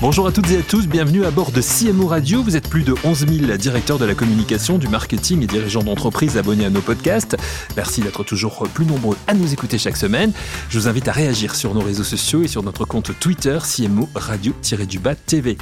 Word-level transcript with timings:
Bonjour 0.00 0.28
à 0.28 0.32
toutes 0.32 0.48
et 0.52 0.58
à 0.58 0.62
tous, 0.62 0.86
bienvenue 0.86 1.24
à 1.24 1.32
bord 1.32 1.50
de 1.50 1.60
CMO 1.60 2.06
Radio. 2.06 2.40
Vous 2.44 2.56
êtes 2.56 2.68
plus 2.68 2.84
de 2.84 2.94
11 3.02 3.26
000 3.26 3.56
directeurs 3.56 3.98
de 3.98 4.04
la 4.04 4.14
communication, 4.14 4.78
du 4.78 4.86
marketing 4.86 5.42
et 5.42 5.48
dirigeants 5.48 5.82
d'entreprise 5.82 6.38
abonnés 6.38 6.66
à 6.66 6.70
nos 6.70 6.80
podcasts. 6.80 7.36
Merci 7.76 8.00
d'être 8.00 8.22
toujours 8.22 8.68
plus 8.72 8.86
nombreux 8.86 9.16
à 9.26 9.34
nous 9.34 9.52
écouter 9.52 9.76
chaque 9.76 9.96
semaine. 9.96 10.30
Je 10.68 10.78
vous 10.78 10.86
invite 10.86 11.08
à 11.08 11.12
réagir 11.12 11.56
sur 11.56 11.74
nos 11.74 11.80
réseaux 11.80 12.04
sociaux 12.04 12.44
et 12.44 12.46
sur 12.46 12.62
notre 12.62 12.84
compte 12.84 13.10
Twitter 13.18 13.58
CMO 13.60 14.08
Radio-du-Bas 14.14 15.16
TV. 15.16 15.58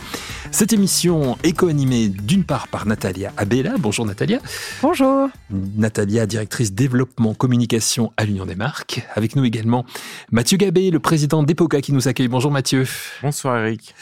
Cette 0.50 0.74
émission 0.74 1.38
est 1.42 1.54
co-animée 1.54 2.10
d'une 2.10 2.44
part 2.44 2.68
par 2.68 2.84
Natalia 2.84 3.32
Abella. 3.38 3.76
Bonjour 3.78 4.04
Natalia. 4.04 4.40
Bonjour. 4.82 5.30
Natalia, 5.48 6.26
directrice 6.26 6.74
développement 6.74 7.32
communication 7.32 8.12
à 8.18 8.26
l'Union 8.26 8.44
des 8.44 8.54
marques. 8.54 9.02
Avec 9.14 9.34
nous 9.34 9.46
également 9.46 9.86
Mathieu 10.30 10.58
Gabé, 10.58 10.90
le 10.90 11.00
président 11.00 11.42
d'Epoca 11.42 11.80
qui 11.80 11.94
nous 11.94 12.06
accueille. 12.06 12.28
Bonjour 12.28 12.50
Mathieu. 12.50 12.86
Bonsoir 13.22 13.64
Eric. 13.64 13.94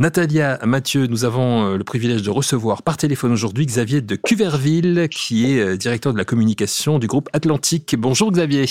Natalia, 0.00 0.58
Mathieu, 0.64 1.06
nous 1.06 1.24
avons 1.24 1.66
euh, 1.66 1.76
le 1.76 1.84
privilège 1.84 2.22
de 2.22 2.30
recevoir 2.30 2.82
par 2.82 2.96
téléphone 2.96 3.30
aujourd'hui 3.30 3.64
Xavier 3.64 4.00
de 4.00 4.16
Cuverville, 4.16 5.08
qui 5.08 5.52
est 5.52 5.60
euh, 5.60 5.76
directeur 5.76 6.12
de 6.12 6.18
la 6.18 6.24
communication 6.24 6.98
du 6.98 7.06
groupe 7.06 7.28
Atlantique. 7.32 7.94
Bonjour 7.96 8.32
Xavier. 8.32 8.66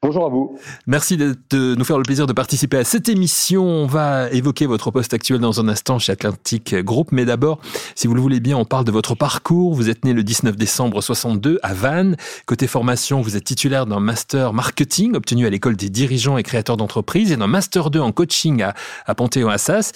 Bonjour 0.00 0.26
à 0.26 0.28
vous. 0.28 0.56
Merci 0.86 1.16
de, 1.16 1.34
nous 1.74 1.84
faire 1.84 1.98
le 1.98 2.04
plaisir 2.04 2.28
de 2.28 2.32
participer 2.32 2.76
à 2.76 2.84
cette 2.84 3.08
émission. 3.08 3.64
On 3.64 3.86
va 3.86 4.30
évoquer 4.30 4.66
votre 4.66 4.92
poste 4.92 5.12
actuel 5.12 5.40
dans 5.40 5.58
un 5.58 5.66
instant 5.66 5.98
chez 5.98 6.12
Atlantique 6.12 6.76
Group. 6.76 7.08
Mais 7.10 7.24
d'abord, 7.24 7.60
si 7.96 8.06
vous 8.06 8.14
le 8.14 8.20
voulez 8.20 8.38
bien, 8.38 8.56
on 8.56 8.64
parle 8.64 8.84
de 8.84 8.92
votre 8.92 9.16
parcours. 9.16 9.74
Vous 9.74 9.90
êtes 9.90 10.04
né 10.04 10.12
le 10.12 10.22
19 10.22 10.56
décembre 10.56 11.02
62 11.02 11.58
à 11.64 11.74
Vannes. 11.74 12.16
Côté 12.46 12.68
formation, 12.68 13.22
vous 13.22 13.36
êtes 13.36 13.42
titulaire 13.42 13.86
d'un 13.86 13.98
master 13.98 14.52
marketing 14.52 15.16
obtenu 15.16 15.48
à 15.48 15.50
l'école 15.50 15.74
des 15.74 15.90
dirigeants 15.90 16.38
et 16.38 16.44
créateurs 16.44 16.76
d'entreprises 16.76 17.32
et 17.32 17.36
d'un 17.36 17.48
master 17.48 17.90
2 17.90 17.98
en 17.98 18.12
coaching 18.12 18.62
à, 18.62 18.74
à 19.04 19.16
Panthéon-Assas. 19.16 19.90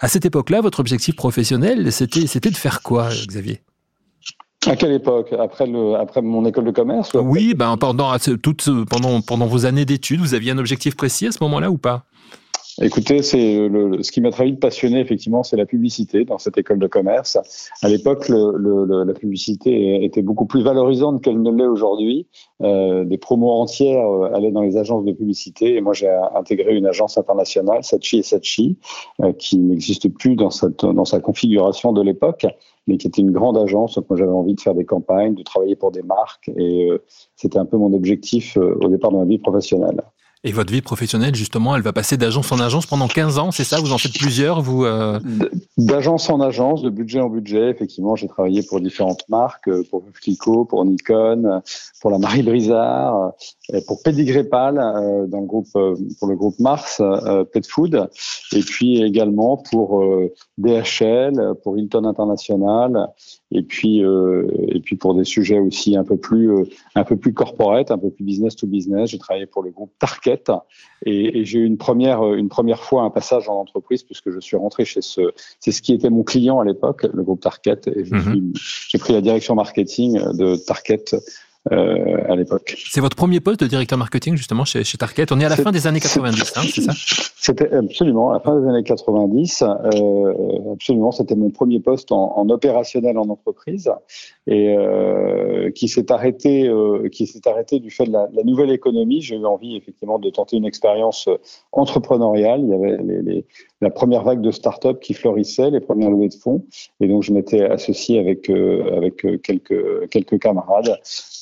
À 0.00 0.08
cette 0.08 0.26
époque-là, 0.26 0.60
votre 0.60 0.80
objectif 0.80 1.16
professionnel, 1.16 1.90
c'était, 1.92 2.26
c'était 2.26 2.50
de 2.50 2.56
faire 2.58 2.82
quoi, 2.82 3.08
Xavier? 3.26 3.62
À 4.66 4.76
quelle 4.76 4.92
époque 4.92 5.32
après, 5.38 5.66
le, 5.66 5.94
après 5.94 6.20
mon 6.22 6.44
école 6.44 6.64
de 6.64 6.70
commerce 6.70 7.12
Oui, 7.14 7.54
ben 7.56 7.76
pendant, 7.78 8.12
toutes, 8.42 8.68
pendant, 8.88 9.20
pendant 9.22 9.46
vos 9.46 9.64
années 9.64 9.84
d'études, 9.84 10.20
vous 10.20 10.34
aviez 10.34 10.52
un 10.52 10.58
objectif 10.58 10.96
précis 10.96 11.26
à 11.26 11.32
ce 11.32 11.38
moment-là 11.42 11.70
ou 11.70 11.78
pas? 11.78 12.04
Écoutez, 12.82 13.22
c'est 13.22 13.68
le, 13.68 14.02
ce 14.02 14.10
qui 14.10 14.20
m'a 14.20 14.30
très 14.30 14.46
vite 14.46 14.60
passionné, 14.60 15.00
effectivement, 15.00 15.42
c'est 15.42 15.56
la 15.56 15.66
publicité 15.66 16.24
dans 16.24 16.38
cette 16.38 16.56
école 16.56 16.78
de 16.78 16.86
commerce. 16.86 17.36
À 17.82 17.88
l'époque, 17.88 18.28
le, 18.28 19.04
la 19.04 19.12
publicité 19.12 20.02
était 20.04 20.22
beaucoup 20.22 20.46
plus 20.46 20.62
valorisante 20.62 21.22
qu'elle 21.22 21.42
ne 21.42 21.50
l'est 21.50 21.66
aujourd'hui. 21.66 22.26
Euh, 22.62 23.04
des 23.04 23.18
promos 23.18 23.50
entières 23.50 24.06
euh, 24.06 24.34
allaient 24.34 24.50
dans 24.50 24.62
les 24.62 24.76
agences 24.76 25.04
de 25.04 25.12
publicité 25.12 25.76
et 25.76 25.80
moi 25.80 25.94
j'ai 25.94 26.10
intégré 26.34 26.76
une 26.76 26.84
agence 26.84 27.16
internationale, 27.16 27.82
Sachi 27.82 28.18
et 28.18 28.22
Sachi, 28.22 28.76
euh, 29.22 29.32
qui 29.32 29.58
n'existe 29.58 30.08
plus 30.10 30.36
dans, 30.36 30.50
cette, 30.50 30.84
dans 30.84 31.06
sa 31.06 31.20
configuration 31.20 31.94
de 31.94 32.02
l'époque, 32.02 32.46
mais 32.86 32.96
qui 32.96 33.06
était 33.06 33.22
une 33.22 33.32
grande 33.32 33.58
agence. 33.58 33.94
Donc 33.94 34.08
moi 34.08 34.18
j'avais 34.18 34.30
envie 34.30 34.54
de 34.54 34.60
faire 34.60 34.74
des 34.74 34.84
campagnes, 34.84 35.34
de 35.34 35.42
travailler 35.42 35.76
pour 35.76 35.90
des 35.90 36.02
marques 36.02 36.50
et 36.56 36.90
euh, 36.90 37.02
c'était 37.36 37.58
un 37.58 37.66
peu 37.66 37.76
mon 37.76 37.92
objectif 37.92 38.56
au 38.56 38.88
départ 38.88 39.12
de 39.12 39.16
ma 39.16 39.24
vie 39.24 39.38
professionnelle. 39.38 40.02
Et 40.42 40.52
votre 40.52 40.72
vie 40.72 40.80
professionnelle, 40.80 41.34
justement, 41.34 41.76
elle 41.76 41.82
va 41.82 41.92
passer 41.92 42.16
d'agence 42.16 42.50
en 42.50 42.60
agence 42.60 42.86
pendant 42.86 43.08
15 43.08 43.38
ans, 43.38 43.50
c'est 43.50 43.64
ça? 43.64 43.78
Vous 43.78 43.92
en 43.92 43.98
faites 43.98 44.18
plusieurs 44.18 44.62
vous 44.62 44.86
euh... 44.86 45.20
D'agence 45.76 46.30
en 46.30 46.40
agence, 46.40 46.80
de 46.80 46.88
budget 46.88 47.20
en 47.20 47.28
budget, 47.28 47.68
effectivement, 47.68 48.16
j'ai 48.16 48.26
travaillé 48.26 48.62
pour 48.62 48.80
différentes 48.80 49.28
marques, 49.28 49.68
euh, 49.68 49.82
pour 49.90 50.02
Clico, 50.22 50.64
pour 50.64 50.86
Nikon, 50.86 51.60
pour 52.00 52.10
la 52.10 52.18
Marie 52.18 52.42
Brizard, 52.42 53.32
euh, 53.74 53.80
pour 53.86 54.02
Pedigree-Pal, 54.02 54.78
euh, 54.78 55.26
dans 55.26 55.40
le 55.40 55.46
groupe, 55.46 55.72
pour 55.72 56.28
le 56.28 56.36
groupe 56.36 56.58
Mars, 56.58 57.02
Pet 57.52 57.66
Food, 57.66 58.08
et 58.52 58.60
puis 58.60 59.02
également 59.02 59.58
pour 59.58 60.02
DHL, 60.56 61.54
pour 61.62 61.76
Hilton 61.76 62.04
International, 62.04 63.08
et 63.52 63.62
puis 63.62 64.00
et 64.00 64.80
puis 64.80 64.96
pour 64.96 65.14
des 65.14 65.24
sujets 65.24 65.58
aussi 65.58 65.96
un 65.96 66.04
peu 66.04 66.16
plus 66.16 66.50
un 66.94 67.04
peu 67.04 67.16
plus 67.16 67.32
corporate, 67.32 67.90
un 67.90 67.98
peu 67.98 68.10
plus 68.10 68.24
business 68.24 68.56
to 68.56 68.66
business, 68.66 69.10
j'ai 69.10 69.18
travaillé 69.18 69.46
pour 69.46 69.62
le 69.62 69.70
groupe 69.70 69.92
Target 69.98 70.44
et, 71.06 71.44
j'ai 71.44 71.58
eu 71.60 71.64
une 71.64 71.78
première, 71.78 72.22
une 72.34 72.48
première 72.48 72.82
fois 72.82 73.02
un 73.02 73.10
passage 73.10 73.48
en 73.48 73.54
entreprise 73.54 74.02
puisque 74.02 74.30
je 74.30 74.40
suis 74.40 74.56
rentré 74.56 74.84
chez 74.84 75.00
ce, 75.00 75.32
c'est 75.58 75.72
ce 75.72 75.80
qui 75.80 75.92
était 75.92 76.10
mon 76.10 76.22
client 76.22 76.60
à 76.60 76.64
l'époque, 76.64 77.06
le 77.12 77.22
groupe 77.22 77.40
Target, 77.40 77.80
et 77.86 78.04
mhm. 78.04 78.52
j'ai 78.88 78.98
pris 78.98 79.12
la 79.12 79.20
direction 79.20 79.54
marketing 79.54 80.18
de 80.34 80.56
Target 80.56 81.04
euh, 81.14 81.20
à 81.70 82.36
l'époque. 82.36 82.74
C'est 82.90 83.00
votre 83.00 83.16
premier 83.16 83.40
poste 83.40 83.60
de 83.60 83.66
directeur 83.66 83.98
marketing 83.98 84.36
justement 84.36 84.64
chez, 84.64 84.82
chez 84.84 84.96
Target. 84.96 85.26
On 85.30 85.40
est 85.40 85.44
à 85.44 85.48
la 85.48 85.56
fin 85.56 85.72
des 85.72 85.86
années 85.86 86.00
90, 86.00 86.52
hein, 86.56 86.62
c'est 86.64 86.80
ça? 86.80 86.92
C'était 87.36 87.72
absolument 87.72 88.30
à 88.30 88.34
la 88.34 88.40
fin 88.40 88.60
des 88.60 88.68
années 88.68 88.82
90. 88.82 89.62
Euh, 89.62 90.72
absolument, 90.72 91.10
c'était 91.10 91.34
mon 91.34 91.50
premier 91.50 91.80
poste 91.80 92.12
en, 92.12 92.36
en, 92.36 92.48
opérationnel 92.50 93.18
en 93.18 93.28
entreprise 93.28 93.90
et 94.46 94.74
euh, 94.76 95.70
qui 95.70 95.88
s'est 95.88 96.12
arrêté, 96.12 96.68
euh, 96.68 97.08
qui 97.08 97.26
s'est 97.26 97.46
arrêté 97.48 97.78
du 97.78 97.90
fait 97.90 98.04
de 98.04 98.12
la, 98.12 98.28
la 98.32 98.42
nouvelle 98.42 98.70
économie. 98.70 99.22
J'ai 99.22 99.36
eu 99.36 99.46
envie 99.46 99.76
effectivement 99.76 100.18
de 100.18 100.30
tenter 100.30 100.56
une 100.56 100.66
expérience 100.66 101.28
entrepreneuriale. 101.72 102.60
Il 102.60 102.68
y 102.68 102.74
avait 102.74 102.98
les, 103.02 103.22
les, 103.22 103.46
la 103.80 103.90
première 103.90 104.22
vague 104.22 104.40
de 104.40 104.50
start-up 104.50 105.00
qui 105.00 105.14
florissait, 105.14 105.70
les 105.70 105.80
premières 105.80 106.10
levées 106.10 106.28
de 106.28 106.34
fonds, 106.34 106.64
et 107.00 107.08
donc 107.08 107.22
je 107.22 107.32
m'étais 107.32 107.62
associé 107.62 108.18
avec 108.18 108.50
euh, 108.50 108.96
avec 108.96 109.42
quelques 109.42 110.08
quelques 110.10 110.38
camarades 110.38 110.98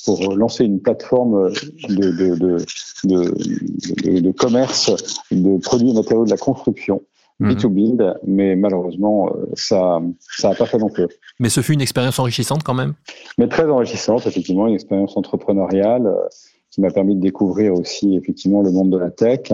pour 0.09 0.35
lancer 0.35 0.65
une 0.65 0.81
plateforme 0.81 1.51
de, 1.87 2.11
de, 2.11 2.57
de, 3.03 4.19
de, 4.21 4.31
commerce 4.31 4.91
de 5.29 5.59
produits 5.59 5.91
et 5.91 5.93
matériaux 5.93 6.25
de 6.25 6.31
la 6.31 6.37
construction. 6.37 7.03
B2B, 7.39 7.93
mhm. 7.93 8.13
mais 8.25 8.55
malheureusement, 8.55 9.29
ça 9.53 10.01
ça 10.19 10.49
n'a 10.49 10.55
pas 10.55 10.65
fait 10.65 10.79
non 10.79 10.89
plus. 10.89 11.05
Mais 11.39 11.49
ce 11.49 11.61
fut 11.61 11.73
une 11.73 11.81
expérience 11.81 12.17
enrichissante 12.19 12.63
quand 12.63 12.73
même? 12.73 12.95
Mais 13.37 13.47
très 13.47 13.69
enrichissante, 13.69 14.25
effectivement, 14.25 14.67
une 14.67 14.73
expérience 14.73 15.15
entrepreneuriale 15.15 16.07
euh, 16.07 16.27
qui 16.71 16.81
m'a 16.81 16.89
permis 16.89 17.15
de 17.15 17.21
découvrir 17.21 17.75
aussi 17.75 18.17
effectivement 18.17 18.61
le 18.61 18.71
monde 18.71 18.89
de 18.89 18.97
la 18.97 19.11
tech 19.11 19.51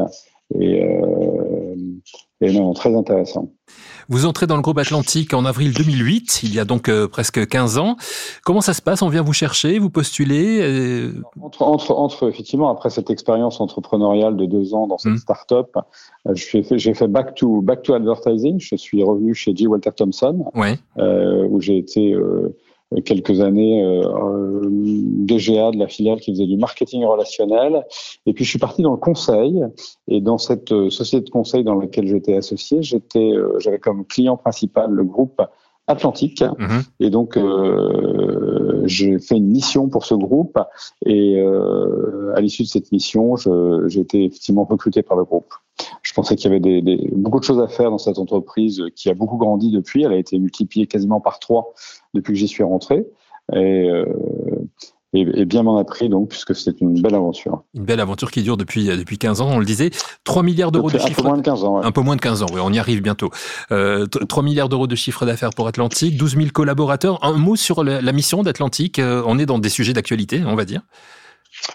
et, 0.58 0.84
euh, 0.84 1.76
et 2.42 2.54
non, 2.54 2.74
très 2.74 2.96
intéressant. 2.96 3.52
Vous 4.10 4.26
entrez 4.26 4.48
dans 4.48 4.56
le 4.56 4.62
groupe 4.62 4.78
Atlantique 4.78 5.34
en 5.34 5.46
avril 5.46 5.74
2008, 5.74 6.42
il 6.44 6.54
y 6.54 6.60
a 6.60 6.66
donc 6.66 6.90
euh, 6.90 7.08
presque 7.08 7.48
15 7.48 7.78
ans. 7.78 7.98
Comment 8.44 8.62
ça 8.62 8.74
se 8.74 8.82
passe? 8.82 9.02
On 9.02 9.10
vient 9.10 9.24
vous 9.24 9.34
chercher, 9.34 9.80
vous 9.80 9.90
postulez 9.90 10.60
euh 10.62 11.12
entre, 11.42 11.64
entre, 11.64 11.92
entre, 11.92 12.30
effectivement, 12.30 12.70
après 12.70 12.90
cette 12.90 13.10
expérience 13.10 13.60
entrepreneuriale 13.60 14.36
de 14.36 14.46
deux 14.46 14.74
ans 14.74 14.88
dans 14.88 14.98
cette 14.98 15.14
mmh. 15.14 15.18
start-up, 15.18 15.76
euh, 16.28 16.36
j'ai 16.36 16.64
fait, 16.64 16.94
fait 16.94 17.08
back, 17.08 17.36
to, 17.36 17.62
back 17.62 17.84
to 17.84 17.94
advertising. 17.94 18.60
Je 18.60 18.76
suis 18.76 19.04
revenu 19.04 19.34
chez 19.34 19.56
G. 19.56 19.68
Walter 19.68 19.92
Thompson, 19.96 20.46
ouais. 20.56 20.78
où 20.98 21.60
j'ai 21.62 21.78
été 21.78 22.16
quelques 23.04 23.42
années 23.42 23.84
euh, 23.84 24.62
DGA 24.70 25.72
de 25.72 25.78
la 25.78 25.88
filiale 25.88 26.20
qui 26.20 26.32
faisait 26.32 26.46
du 26.46 26.58
marketing 26.58 27.04
relationnel. 27.06 27.86
Et 28.26 28.34
puis 28.34 28.46
je 28.46 28.50
suis 28.50 28.60
parti 28.60 28.82
dans 28.82 28.92
le 28.92 28.98
conseil. 28.98 29.64
Et 30.08 30.22
dans 30.22 30.38
cette 30.38 30.72
euh, 30.72 30.90
société 30.90 31.26
de 31.26 31.30
conseil 31.30 31.64
dans 31.64 31.76
laquelle 31.76 32.08
j'étais 32.08 32.36
associé, 32.36 32.82
j'étais, 32.82 33.32
euh, 33.32 33.58
j'avais 33.60 33.80
comme 33.80 34.06
client 34.06 34.38
principal 34.38 34.92
le 34.92 35.04
groupe 35.04 35.42
Atlantique. 35.88 36.42
Mhm. 36.42 36.82
Et 37.00 37.10
donc, 37.12 37.38
euh, 37.38 38.82
j'ai 38.86 39.20
fait 39.20 39.38
une 39.38 39.48
mission 39.48 39.88
pour 39.88 40.06
ce 40.06 40.16
groupe. 40.16 40.58
Et 41.06 41.36
euh, 41.36 42.34
à 42.36 42.42
l'issue 42.42 42.64
de 42.64 42.68
cette 42.68 42.92
mission, 42.92 43.36
j'ai 43.36 44.00
été 44.00 44.26
effectivement 44.26 44.64
recruté 44.64 45.04
par 45.04 45.16
le 45.16 45.26
groupe. 45.26 45.54
Je 46.16 46.22
pensais 46.22 46.38
qu'il 46.38 46.50
y 46.50 46.54
avait 46.54 46.62
des, 46.62 46.82
des, 46.82 47.10
beaucoup 47.12 47.42
de 47.42 47.44
choses 47.44 47.60
à 47.60 47.68
faire 47.68 47.92
dans 47.92 47.98
cette 47.98 48.20
entreprise 48.20 48.82
qui 48.96 49.10
a 49.10 49.14
beaucoup 49.14 49.36
grandi 49.36 49.70
depuis. 49.70 50.04
Elle 50.04 50.14
a 50.14 50.18
été 50.18 50.40
multipliée 50.40 50.88
quasiment 50.88 51.20
par 51.20 51.40
trois 51.40 51.74
depuis 52.14 52.32
que 52.32 52.40
j'y 52.40 52.48
suis 52.48 52.64
rentré. 52.64 53.06
Et, 53.52 53.90
euh, 53.90 54.06
et, 55.12 55.44
bien 55.44 55.64
m'en 55.64 55.78
a 55.78 55.84
pris 55.84 56.08
donc 56.08 56.30
puisque 56.30 56.56
c'est 56.56 56.80
une 56.80 57.02
belle 57.02 57.16
aventure. 57.16 57.64
Une 57.74 57.84
belle 57.84 58.00
aventure 58.00 58.32
qui 58.32 58.44
dure 58.44 58.56
depuis 58.56 58.86
depuis 58.86 59.18
15 59.18 59.42
ans, 59.42 59.50
on 59.52 59.60
le 59.60 59.66
disait, 59.66 59.90
3 60.24 60.42
milliards 60.42 60.72
d'euros 60.72 60.90
de 60.90 60.98
chiffre. 60.98 61.20
Un 61.20 61.24
peu 61.24 61.28
moins 61.28 61.38
de 61.38 61.42
15 61.42 61.64
ans. 61.66 61.82
Un 61.84 61.92
peu 61.92 62.02
moins 62.02 62.16
de 62.16 62.22
15 62.22 62.44
ans, 62.44 62.48
oui, 62.54 62.62
on 62.64 62.72
y 62.72 62.80
arrive 62.80 63.02
bientôt. 63.02 63.32
Euh, 63.74 64.06
3 64.06 64.42
milliards 64.42 64.70
d'euros 64.70 64.88
de 64.88 64.96
chiffre 64.96 65.26
d'affaires 65.26 65.50
pour 65.50 65.68
Atlantique, 65.68 66.16
12 66.16 66.38
000 66.38 66.48
collaborateurs. 66.54 67.22
Un 67.26 67.34
mot 67.34 67.58
sur 67.58 67.84
la, 67.84 68.12
mission 68.14 68.42
d'Atlantique, 68.42 69.00
euh, 69.00 69.22
on 69.26 69.38
est 69.38 69.46
dans 69.46 69.60
des 69.60 69.68
sujets 69.68 69.92
d'actualité, 69.92 70.44
on 70.46 70.56
va 70.56 70.64
dire. 70.64 70.80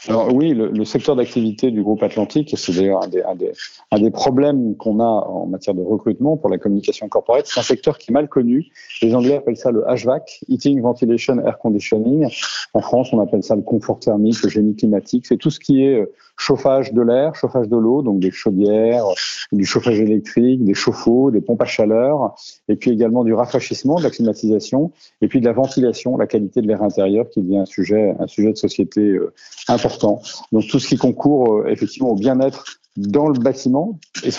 Alors 0.09 0.33
oui, 0.33 0.55
le, 0.55 0.69
le 0.69 0.85
secteur 0.85 1.17
d'activité 1.17 1.71
du 1.71 1.83
groupe 1.83 2.03
Atlantique, 2.03 2.55
c'est 2.57 2.73
d'ailleurs 2.75 3.03
un 3.03 3.09
des, 3.09 3.23
un, 3.23 3.35
des, 3.35 3.53
un 3.91 3.99
des, 3.99 4.11
problèmes 4.11 4.77
qu'on 4.77 5.01
a 5.01 5.05
en 5.05 5.47
matière 5.47 5.75
de 5.75 5.83
recrutement 5.83 6.37
pour 6.37 6.49
la 6.49 6.59
communication 6.59 7.09
corporate. 7.09 7.47
C'est 7.47 7.61
un 7.61 7.65
secteur 7.65 7.99
qui 7.99 8.11
est 8.11 8.15
mal 8.15 8.29
connu. 8.29 8.69
Les 9.03 9.15
Anglais 9.15 9.37
appellent 9.37 9.57
ça 9.57 9.71
le 9.71 9.83
HVAC, 9.83 10.41
Heating, 10.49 10.81
Ventilation, 10.81 11.39
Air 11.45 11.59
Conditioning. 11.59 12.29
En 12.75 12.81
France, 12.81 13.13
on 13.13 13.21
appelle 13.21 13.43
ça 13.43 13.57
le 13.57 13.63
confort 13.63 13.99
thermique, 13.99 14.43
le 14.43 14.49
génie 14.49 14.77
climatique. 14.77 15.27
C'est 15.27 15.37
tout 15.37 15.51
ce 15.51 15.61
qui 15.61 15.85
est 15.85 16.01
euh, 16.01 16.13
chauffage 16.41 16.95
de 16.95 17.03
l'air, 17.03 17.35
chauffage 17.35 17.69
de 17.69 17.77
l'eau, 17.77 18.01
donc 18.01 18.19
des 18.19 18.31
chaudières, 18.31 19.05
du 19.53 19.67
chauffage 19.67 20.01
électrique, 20.01 20.65
des 20.65 20.73
chauffe-eau, 20.73 21.31
des 21.31 21.43
pompes 21.43 21.61
à 21.61 21.67
chaleur, 21.67 22.35
et 22.69 22.77
puis 22.77 22.91
également 22.91 23.25
du 23.25 23.35
rafraîchissement, 23.35 23.97
de 23.97 24.03
la 24.03 24.11
climatisation, 24.11 24.91
et 25.21 25.29
puis 25.29 25.41
de 25.41 25.45
la 25.45 25.53
ventilation, 25.53 26.17
la 26.17 26.27
qualité 26.27 26.63
de 26.63 26.67
l'air 26.67 26.83
intérieur 26.83 27.29
qui 27.29 27.43
devient 27.43 27.59
un 27.59 27.67
sujet, 27.67 28.15
un 28.19 28.27
sujet 28.27 28.53
de 28.53 28.57
société 28.57 29.03
euh, 29.03 29.35
important. 29.69 30.23
Donc 30.51 30.67
tout 30.67 30.79
ce 30.79 30.89
qui 30.89 30.97
concourt 30.97 31.59
euh, 31.59 31.67
effectivement 31.69 32.11
au 32.11 32.17
bien-être 32.17 32.65
dans 33.09 33.29
le 33.29 33.39
bâtiment, 33.39 33.99
et 34.25 34.31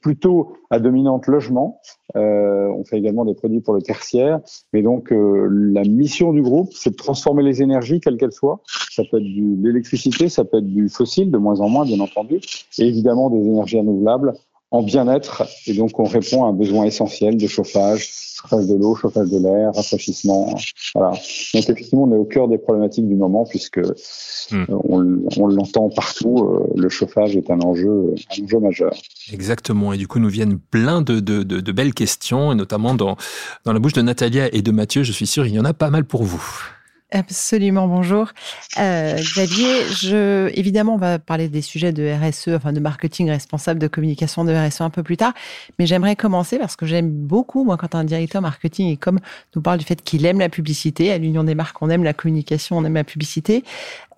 plutôt 0.00 0.56
à 0.70 0.78
dominante 0.78 1.26
logement. 1.26 1.80
Euh, 2.14 2.68
on 2.68 2.84
fait 2.84 2.98
également 2.98 3.24
des 3.24 3.34
produits 3.34 3.60
pour 3.60 3.74
le 3.74 3.82
tertiaire. 3.82 4.40
Mais 4.72 4.82
donc, 4.82 5.12
euh, 5.12 5.48
la 5.50 5.82
mission 5.82 6.32
du 6.32 6.42
groupe, 6.42 6.70
c'est 6.72 6.90
de 6.90 6.96
transformer 6.96 7.42
les 7.42 7.62
énergies, 7.62 8.00
quelles 8.00 8.16
qu'elles 8.16 8.32
soient. 8.32 8.60
Ça 8.90 9.02
peut 9.10 9.18
être 9.18 9.24
de 9.24 9.66
l'électricité, 9.66 10.28
ça 10.28 10.44
peut 10.44 10.58
être 10.58 10.66
du 10.66 10.88
fossile, 10.88 11.30
de 11.30 11.38
moins 11.38 11.60
en 11.60 11.68
moins, 11.68 11.84
bien 11.84 12.00
entendu, 12.00 12.40
et 12.78 12.82
évidemment 12.86 13.30
des 13.30 13.40
énergies 13.40 13.78
renouvelables 13.78 14.34
en 14.70 14.82
bien-être. 14.82 15.44
Et 15.66 15.74
donc, 15.74 15.98
on 15.98 16.04
répond 16.04 16.44
à 16.44 16.48
un 16.48 16.52
besoin 16.52 16.84
essentiel 16.84 17.36
de 17.36 17.46
chauffage, 17.46 18.08
chauffage 18.08 18.66
de 18.66 18.74
l'eau, 18.74 18.94
chauffage 18.94 19.30
de 19.30 19.38
l'air, 19.38 19.72
rafraîchissement. 19.74 20.54
Voilà. 20.94 21.10
Donc, 21.10 21.20
effectivement, 21.54 22.04
on 22.04 22.12
est 22.12 22.18
au 22.18 22.24
cœur 22.24 22.48
des 22.48 22.58
problématiques 22.58 23.06
du 23.06 23.14
moment 23.14 23.44
puisque 23.44 23.78
hmm. 23.78 24.66
euh, 24.68 25.18
on, 25.36 25.46
l'entend 25.46 25.88
partout. 25.90 26.36
Euh, 26.38 26.72
le 26.76 26.88
chauffage 26.88 27.36
est 27.36 27.50
un 27.50 27.60
enjeu, 27.60 28.14
un 28.38 28.44
enjeu 28.44 28.58
majeur. 28.58 28.92
Exactement. 29.32 29.92
Et 29.92 29.98
du 29.98 30.08
coup, 30.08 30.18
nous 30.18 30.28
viennent 30.28 30.58
plein 30.58 31.00
de, 31.00 31.20
de, 31.20 31.42
de, 31.42 31.60
de 31.60 31.72
belles 31.72 31.94
questions, 31.94 32.52
et 32.52 32.54
notamment 32.54 32.94
dans, 32.94 33.16
dans 33.64 33.72
la 33.72 33.78
bouche 33.78 33.94
de 33.94 34.02
Natalia 34.02 34.52
et 34.54 34.62
de 34.62 34.70
Mathieu. 34.72 35.02
Je 35.04 35.12
suis 35.12 35.26
sûr, 35.26 35.46
il 35.46 35.54
y 35.54 35.60
en 35.60 35.64
a 35.64 35.74
pas 35.74 35.90
mal 35.90 36.04
pour 36.04 36.24
vous. 36.24 36.75
Absolument, 37.12 37.86
bonjour. 37.86 38.32
Euh, 38.78 39.14
Xavier, 39.14 39.86
je, 39.92 40.50
évidemment, 40.58 40.94
on 40.94 40.98
va 40.98 41.20
parler 41.20 41.48
des 41.48 41.62
sujets 41.62 41.92
de 41.92 42.02
RSE, 42.02 42.48
enfin 42.56 42.72
de 42.72 42.80
marketing 42.80 43.30
responsable, 43.30 43.78
de 43.78 43.86
communication 43.86 44.44
de 44.44 44.52
RSE 44.52 44.80
un 44.80 44.90
peu 44.90 45.04
plus 45.04 45.16
tard, 45.16 45.32
mais 45.78 45.86
j'aimerais 45.86 46.16
commencer 46.16 46.58
parce 46.58 46.74
que 46.74 46.84
j'aime 46.84 47.08
beaucoup, 47.08 47.62
moi, 47.62 47.76
quand 47.76 47.94
un 47.94 48.02
directeur 48.02 48.42
marketing 48.42 48.88
et 48.88 48.96
comme 48.96 49.20
nous 49.54 49.62
parle 49.62 49.78
du 49.78 49.84
fait 49.84 50.02
qu'il 50.02 50.26
aime 50.26 50.40
la 50.40 50.48
publicité, 50.48 51.12
à 51.12 51.18
l'Union 51.18 51.44
des 51.44 51.54
marques, 51.54 51.80
on 51.80 51.90
aime 51.90 52.02
la 52.02 52.12
communication, 52.12 52.76
on 52.76 52.84
aime 52.84 52.94
la 52.94 53.04
publicité, 53.04 53.62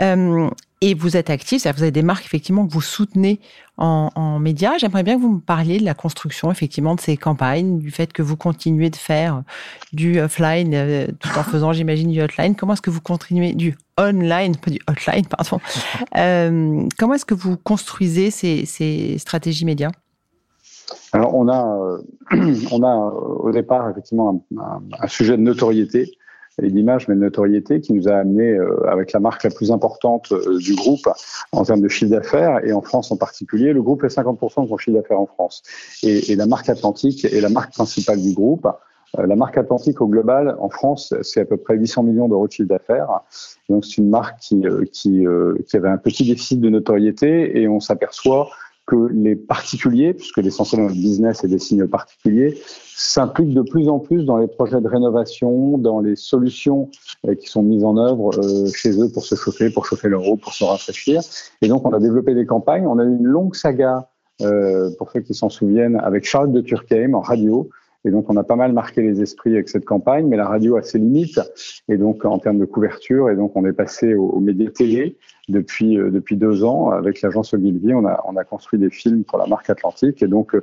euh, 0.01 0.49
et 0.81 0.95
vous 0.95 1.17
êtes 1.17 1.31
actif, 1.31 1.63
c'est-à-dire 1.63 1.79
vous 1.79 1.83
avez 1.83 1.93
des 1.93 2.03
marques 2.03 2.25
effectivement 2.25 2.67
que 2.67 2.73
vous 2.73 2.81
soutenez 2.81 3.41
en, 3.79 4.11
en 4.15 4.39
médias. 4.39 4.79
J'aimerais 4.79 5.03
bien 5.03 5.17
que 5.17 5.21
vous 5.21 5.33
me 5.35 5.41
parliez 5.41 5.79
de 5.79 5.85
la 5.85 5.95
construction 5.95 6.51
effectivement 6.53 6.95
de 6.95 7.01
ces 7.01 7.17
campagnes, 7.17 7.79
du 7.79 7.91
fait 7.91 8.13
que 8.13 8.23
vous 8.23 8.37
continuez 8.37 8.91
de 8.91 8.97
faire 8.97 9.43
du 9.93 10.21
offline 10.21 10.75
euh, 10.75 11.07
tout 11.19 11.37
en 11.37 11.43
faisant, 11.43 11.73
j'imagine, 11.73 12.11
du 12.11 12.21
hotline. 12.21 12.55
Comment 12.55 12.75
est-ce 12.75 12.83
que 12.83 12.91
vous 12.91 13.01
continuez 13.01 13.55
du 13.55 13.77
online, 13.99 14.57
pas 14.57 14.71
du 14.71 14.79
hotline, 14.89 15.27
pardon. 15.27 15.61
Euh, 16.17 16.83
comment 16.99 17.15
est-ce 17.15 17.25
que 17.25 17.35
vous 17.35 17.57
construisez 17.57 18.31
ces, 18.31 18.65
ces 18.65 19.19
stratégies 19.19 19.65
médias? 19.65 19.91
Alors 21.13 21.35
on 21.35 21.49
a, 21.49 22.01
euh, 22.33 22.55
on 22.73 22.83
a 22.83 22.95
au 22.95 23.51
départ 23.53 23.89
effectivement 23.91 24.45
un, 24.57 24.81
un 24.99 25.07
sujet 25.07 25.37
de 25.37 25.43
notoriété 25.43 26.13
et 26.63 26.71
d'image, 26.71 27.09
mais 27.09 27.15
de 27.15 27.21
notoriété 27.21 27.81
qui 27.81 27.93
nous 27.93 28.09
a 28.09 28.15
amené 28.15 28.51
euh, 28.51 28.89
avec 28.89 29.13
la 29.13 29.21
marque 29.21 29.45
la 29.45 29.51
plus 29.51 29.71
importante 29.71 30.33
euh, 30.33 30.59
du 30.59 30.75
groupe 30.75 31.09
en 31.53 31.65
termes 31.65 31.81
de 31.81 31.89
chiffre 31.89 32.11
d'affaires 32.11 32.65
et 32.65 32.73
en 32.73 32.83
France 32.83 33.11
en 33.13 33.17
particulier. 33.17 33.73
Le 33.73 33.83
groupe 33.83 34.01
fait 34.01 34.09
50% 34.09 34.65
de 34.65 34.69
son 34.69 34.77
chiffre 34.77 34.97
d'affaires 34.97 35.21
en 35.21 35.27
France. 35.27 35.63
Et, 36.03 36.33
et, 36.33 36.37
la 36.37 36.47
marque 36.47 36.69
Atlantique 36.69 37.25
est 37.25 37.41
la 37.41 37.49
marque 37.49 37.73
principale 37.73 38.21
du 38.21 38.33
groupe. 38.33 38.67
Euh, 39.19 39.27
la 39.27 39.37
marque 39.37 39.57
Atlantique 39.57 40.01
au 40.01 40.07
global, 40.07 40.57
en 40.61 40.69
France, 40.69 41.15
c'est 41.23 41.41
à 41.41 41.45
peu 41.45 41.57
près 41.57 41.77
800 41.77 42.03
millions 42.03 42.29
d'euros 42.29 42.47
de 42.47 42.53
chiffre 42.53 42.69
d'affaires. 42.69 43.21
Donc 43.69 43.85
c'est 43.85 43.99
une 43.99 44.11
marque 44.11 44.39
qui, 44.41 44.63
qui, 44.93 45.25
qui 45.67 45.77
avait 45.77 45.89
un 45.89 45.99
petit 45.99 46.27
déficit 46.27 46.61
de 46.61 46.69
notoriété 46.69 47.61
et 47.61 47.69
on 47.69 47.81
s'aperçoit 47.81 48.49
que 48.89 48.97
les 49.13 49.37
particuliers, 49.37 50.15
puisque 50.15 50.39
l'essentiel 50.39 50.81
de 50.81 50.87
notre 50.87 50.99
business 50.99 51.45
est 51.45 51.49
des 51.49 51.59
signes 51.59 51.87
particuliers, 51.87 52.59
s'impliquent 52.97 53.53
de 53.53 53.61
plus 53.61 53.89
en 53.89 53.99
plus 53.99 54.25
dans 54.25 54.39
les 54.39 54.47
projets 54.47 54.81
de 54.81 54.89
rénovation, 54.89 55.77
dans 55.77 56.01
les 56.01 56.17
solutions 56.17 56.91
euh, 57.27 57.35
qui 57.35 57.49
sont 57.49 57.63
mises 57.63 57.85
en 57.85 57.99
œuvre 57.99 58.31
euh, 58.39 58.67
chez 58.75 58.99
eux 58.99 59.11
pour 59.13 59.25
se 59.25 59.35
chauffer, 59.35 59.69
pour 59.69 59.85
chauffer 59.85 60.09
leur 60.09 60.27
eau, 60.27 60.37
pour 60.37 60.55
se 60.55 60.65
rafraîchir. 60.65 61.21
Et 61.61 61.69
donc, 61.69 61.87
on 61.87 61.93
a 61.93 62.01
développé 62.01 62.35
des 62.35 62.47
campagnes. 62.47 62.87
On 62.87 62.99
a 62.99 63.05
eu 63.05 63.15
une 63.15 63.27
longue 63.27 63.55
saga, 63.55 64.09
euh, 64.41 64.91
pour 64.97 65.11
ceux 65.13 65.21
qui 65.21 65.35
s'en 65.35 65.51
souviennent, 65.51 65.97
avec 65.97 66.25
Charles 66.25 66.51
de 66.51 66.63
Turckheim 66.63 67.15
en 67.15 67.21
radio, 67.21 67.69
et 68.05 68.11
donc, 68.11 68.31
on 68.31 68.37
a 68.37 68.45
pas 68.45 68.55
mal 68.55 68.73
marqué 68.73 69.03
les 69.03 69.21
esprits 69.21 69.55
avec 69.55 69.69
cette 69.69 69.85
campagne, 69.85 70.29
mais 70.29 70.37
la 70.37 70.47
radio 70.47 70.77
a 70.77 70.83
ses 70.83 70.99
limites, 70.99 71.41
et 71.89 71.97
donc 71.97 72.25
en 72.25 72.39
termes 72.39 72.59
de 72.59 72.65
couverture, 72.65 73.29
et 73.29 73.35
donc 73.35 73.57
on 73.57 73.67
est 73.67 73.73
passé 73.73 74.15
aux, 74.15 74.39
médias 74.39 74.71
télé 74.71 75.17
depuis 75.49 75.99
euh, 75.99 76.11
depuis 76.11 76.37
deux 76.37 76.63
ans 76.63 76.91
avec 76.91 77.23
l'agence 77.23 77.55
Ogilvy. 77.55 77.93
On 77.95 78.07
a 78.07 78.23
on 78.29 78.37
a 78.37 78.45
construit 78.45 78.79
des 78.79 78.91
films 78.91 79.25
pour 79.25 79.39
la 79.39 79.47
marque 79.47 79.69
Atlantique, 79.69 80.23
et 80.23 80.29
donc 80.29 80.55
euh, 80.55 80.63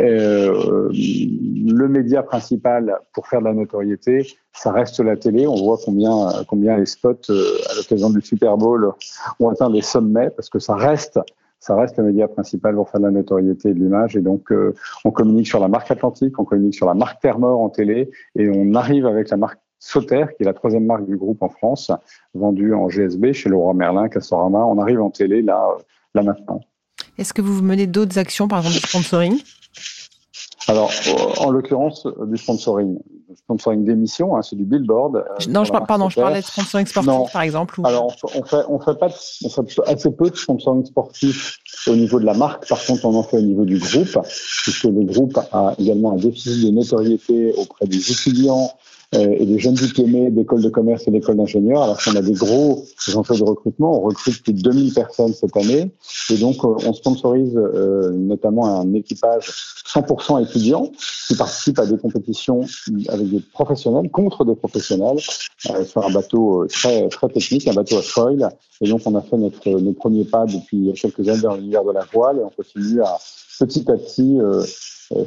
euh, 0.00 0.90
le 0.92 1.88
média 1.88 2.24
principal 2.24 2.98
pour 3.12 3.28
faire 3.28 3.38
de 3.38 3.44
la 3.44 3.54
notoriété, 3.54 4.26
ça 4.52 4.72
reste 4.72 4.98
la 4.98 5.16
télé. 5.16 5.46
On 5.46 5.54
voit 5.54 5.78
combien 5.84 6.32
combien 6.48 6.76
les 6.76 6.86
spots 6.86 7.30
à 7.30 7.74
l'occasion 7.76 8.10
du 8.10 8.20
Super 8.20 8.56
Bowl 8.56 8.90
ont 9.38 9.48
atteint 9.48 9.70
des 9.70 9.82
sommets 9.82 10.30
parce 10.30 10.50
que 10.50 10.58
ça 10.58 10.74
reste 10.74 11.20
ça 11.64 11.76
reste 11.76 11.96
le 11.96 12.04
média 12.04 12.28
principal 12.28 12.74
pour 12.74 12.90
faire 12.90 13.00
de 13.00 13.06
la 13.06 13.10
notoriété 13.10 13.70
et 13.70 13.74
de 13.74 13.78
l'image. 13.78 14.16
Et 14.16 14.20
donc, 14.20 14.52
euh, 14.52 14.74
on 15.06 15.10
communique 15.10 15.46
sur 15.46 15.60
la 15.60 15.68
marque 15.68 15.90
Atlantique, 15.90 16.38
on 16.38 16.44
communique 16.44 16.74
sur 16.74 16.84
la 16.84 16.92
marque 16.92 17.22
Thermor 17.22 17.58
en 17.58 17.70
télé, 17.70 18.10
et 18.36 18.50
on 18.50 18.74
arrive 18.74 19.06
avec 19.06 19.30
la 19.30 19.38
marque 19.38 19.58
Sauter, 19.78 20.26
qui 20.36 20.42
est 20.42 20.46
la 20.46 20.52
troisième 20.52 20.84
marque 20.84 21.06
du 21.06 21.16
groupe 21.16 21.42
en 21.42 21.48
France, 21.48 21.90
vendue 22.34 22.74
en 22.74 22.88
GSB 22.88 23.32
chez 23.32 23.48
Leroy 23.48 23.72
Merlin, 23.72 24.08
Castorama. 24.08 24.58
On 24.58 24.78
arrive 24.78 25.00
en 25.00 25.08
télé 25.08 25.40
là, 25.40 25.66
euh, 25.70 25.82
là 26.14 26.22
maintenant. 26.22 26.60
Est-ce 27.16 27.32
que 27.32 27.40
vous 27.40 27.62
menez 27.62 27.86
d'autres 27.86 28.18
actions, 28.18 28.46
par 28.46 28.58
exemple 28.58 28.76
du 28.76 28.86
sponsoring? 28.86 29.40
Alors, 30.68 30.90
en 31.38 31.50
l'occurrence, 31.50 32.06
du 32.26 32.36
sponsoring, 32.36 32.98
sponsoring 33.36 33.84
d'émissions, 33.84 34.36
hein, 34.36 34.42
c'est 34.42 34.56
du 34.56 34.64
billboard. 34.64 35.16
Euh, 35.16 35.22
non, 35.48 35.64
je 35.64 35.72
pardon, 35.72 36.08
je 36.08 36.20
parlais 36.20 36.40
de 36.40 36.46
sponsoring 36.46 36.86
sportif, 36.86 37.32
par 37.32 37.42
exemple. 37.42 37.80
Alors, 37.84 38.14
on 38.34 38.44
fait, 38.44 38.62
on 38.68 38.78
fait 38.78 38.98
pas, 38.98 39.08
on 39.44 39.48
fait 39.48 39.80
assez 39.86 40.10
peu 40.10 40.30
de 40.30 40.36
sponsoring 40.36 40.84
sportif 40.84 41.58
au 41.86 41.96
niveau 41.96 42.20
de 42.20 42.24
la 42.24 42.34
marque. 42.34 42.68
Par 42.68 42.84
contre, 42.84 43.04
on 43.04 43.14
en 43.14 43.22
fait 43.22 43.38
au 43.38 43.42
niveau 43.42 43.64
du 43.64 43.78
groupe, 43.78 44.18
puisque 44.62 44.84
le 44.84 45.04
groupe 45.04 45.38
a 45.52 45.74
également 45.78 46.12
un 46.12 46.16
déficit 46.16 46.64
de 46.64 46.70
notoriété 46.70 47.52
auprès 47.56 47.86
des 47.86 48.10
étudiants 48.10 48.70
et 49.12 49.46
des 49.46 49.58
jeunes 49.58 49.74
diplômés 49.74 50.30
d'écoles 50.30 50.62
de 50.62 50.68
commerce 50.68 51.06
et 51.06 51.10
d'écoles 51.10 51.36
d'ingénieurs, 51.36 51.82
alors 51.82 52.02
qu'on 52.02 52.16
a 52.16 52.22
des 52.22 52.32
gros 52.32 52.84
enjeux 53.14 53.36
de 53.36 53.44
recrutement. 53.44 53.98
On 53.98 54.00
recrute 54.00 54.42
plus 54.42 54.52
de 54.52 54.62
2000 54.62 54.94
personnes 54.94 55.32
cette 55.32 55.56
année. 55.56 55.92
Et 56.30 56.36
donc, 56.38 56.64
euh, 56.64 56.74
on 56.86 56.92
sponsorise 56.92 57.56
euh, 57.56 58.10
notamment 58.12 58.80
un 58.80 58.92
équipage 58.94 59.52
100% 59.86 60.42
étudiants 60.42 60.90
qui 61.28 61.36
participe 61.36 61.78
à 61.78 61.86
des 61.86 61.96
compétitions 61.96 62.60
avec 63.08 63.30
des 63.30 63.40
professionnels, 63.52 64.10
contre 64.10 64.44
des 64.44 64.54
professionnels, 64.54 65.20
sur 65.20 66.04
un 66.04 66.10
bateau 66.10 66.66
très, 66.68 67.08
très 67.08 67.28
technique, 67.28 67.68
un 67.68 67.74
bateau 67.74 67.98
à 67.98 68.02
foil. 68.02 68.48
Et 68.80 68.88
donc, 68.88 69.02
on 69.06 69.14
a 69.14 69.22
fait 69.22 69.36
notre, 69.36 69.68
nos 69.70 69.92
premiers 69.92 70.24
pas 70.24 70.46
depuis 70.46 70.92
quelques 70.94 71.28
années 71.28 71.40
dans 71.40 71.54
l'univers 71.54 71.84
de 71.84 71.92
la 71.92 72.04
voile 72.12 72.38
et 72.38 72.44
on 72.44 72.50
continue 72.50 73.02
à 73.02 73.16
petit 73.60 73.88
à 73.90 73.96
petit 73.96 74.38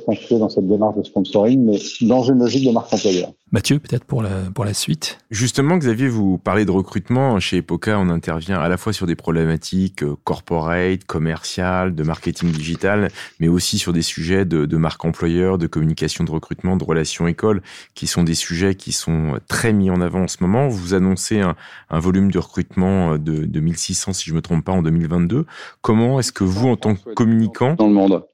s'inscrire 0.06 0.40
dans 0.40 0.50
cette 0.50 0.68
démarche 0.68 0.98
de 0.98 1.04
sponsoring, 1.04 1.64
mais 1.66 1.80
dans 2.08 2.24
une 2.24 2.40
logique 2.40 2.66
de 2.66 2.72
marque 2.72 2.92
employeur. 2.94 3.32
Mathieu, 3.52 3.80
peut-être 3.80 4.04
pour 4.04 4.22
la, 4.22 4.30
pour 4.54 4.66
la 4.66 4.74
suite 4.74 5.20
Justement, 5.32 5.78
Xavier, 5.78 6.10
vous 6.10 6.38
parlez 6.38 6.66
de 6.66 6.72
recrutement. 6.72 7.40
Chez 7.40 7.58
Epoca, 7.58 7.98
on 8.00 8.10
intervient 8.10 8.60
à 8.60 8.68
la 8.68 8.78
fois 8.78 8.92
sur 8.92 9.08
des 9.08 9.16
problématiques 9.16 10.04
euh, 10.04 10.16
corporate, 10.24 11.06
commerciales, 11.06 11.96
de 11.96 12.04
marketing 12.04 12.52
digital, 12.52 13.10
mais 13.40 13.48
aussi 13.48 13.78
sur 13.78 13.94
des 13.94 14.02
sujets 14.02 14.46
de, 14.46 14.66
de 14.66 14.78
marque 14.78 15.06
employeur, 15.06 15.58
de 15.58 15.68
communication 15.68 16.24
de 16.24 16.32
recrutement, 16.32 16.76
de 16.76 16.84
relations 16.84 17.28
école, 17.28 17.62
qui 17.94 18.08
sont 18.08 18.24
des 18.24 18.36
sujets 18.36 18.76
qui 18.76 18.92
sont 18.92 19.40
très 19.48 19.74
mis 19.74 19.90
en 19.90 20.02
avant 20.02 20.24
en 20.24 20.28
ce 20.28 20.38
moment. 20.42 20.68
Vous 20.68 20.94
annoncez 20.94 21.40
un, 21.40 21.56
un 21.90 22.00
volume 22.00 22.32
de 22.32 22.40
recrutement 22.40 23.18
de, 23.18 23.46
de 23.46 23.60
1600, 23.60 24.14
si 24.14 24.30
je 24.30 24.34
me 24.34 24.42
trompe 24.42 24.66
pas, 24.66 24.74
en 24.74 24.82
2022. 24.82 25.46
Comment 25.82 26.20
est-ce 26.20 26.32
que 26.32 26.44
vous, 26.44 26.68
en 26.68 26.76
tant 26.76 26.96
que 26.96 27.14
communicant... 27.14 27.76
Dans 27.76 27.88
le 27.88 27.94
monde. 27.94 28.26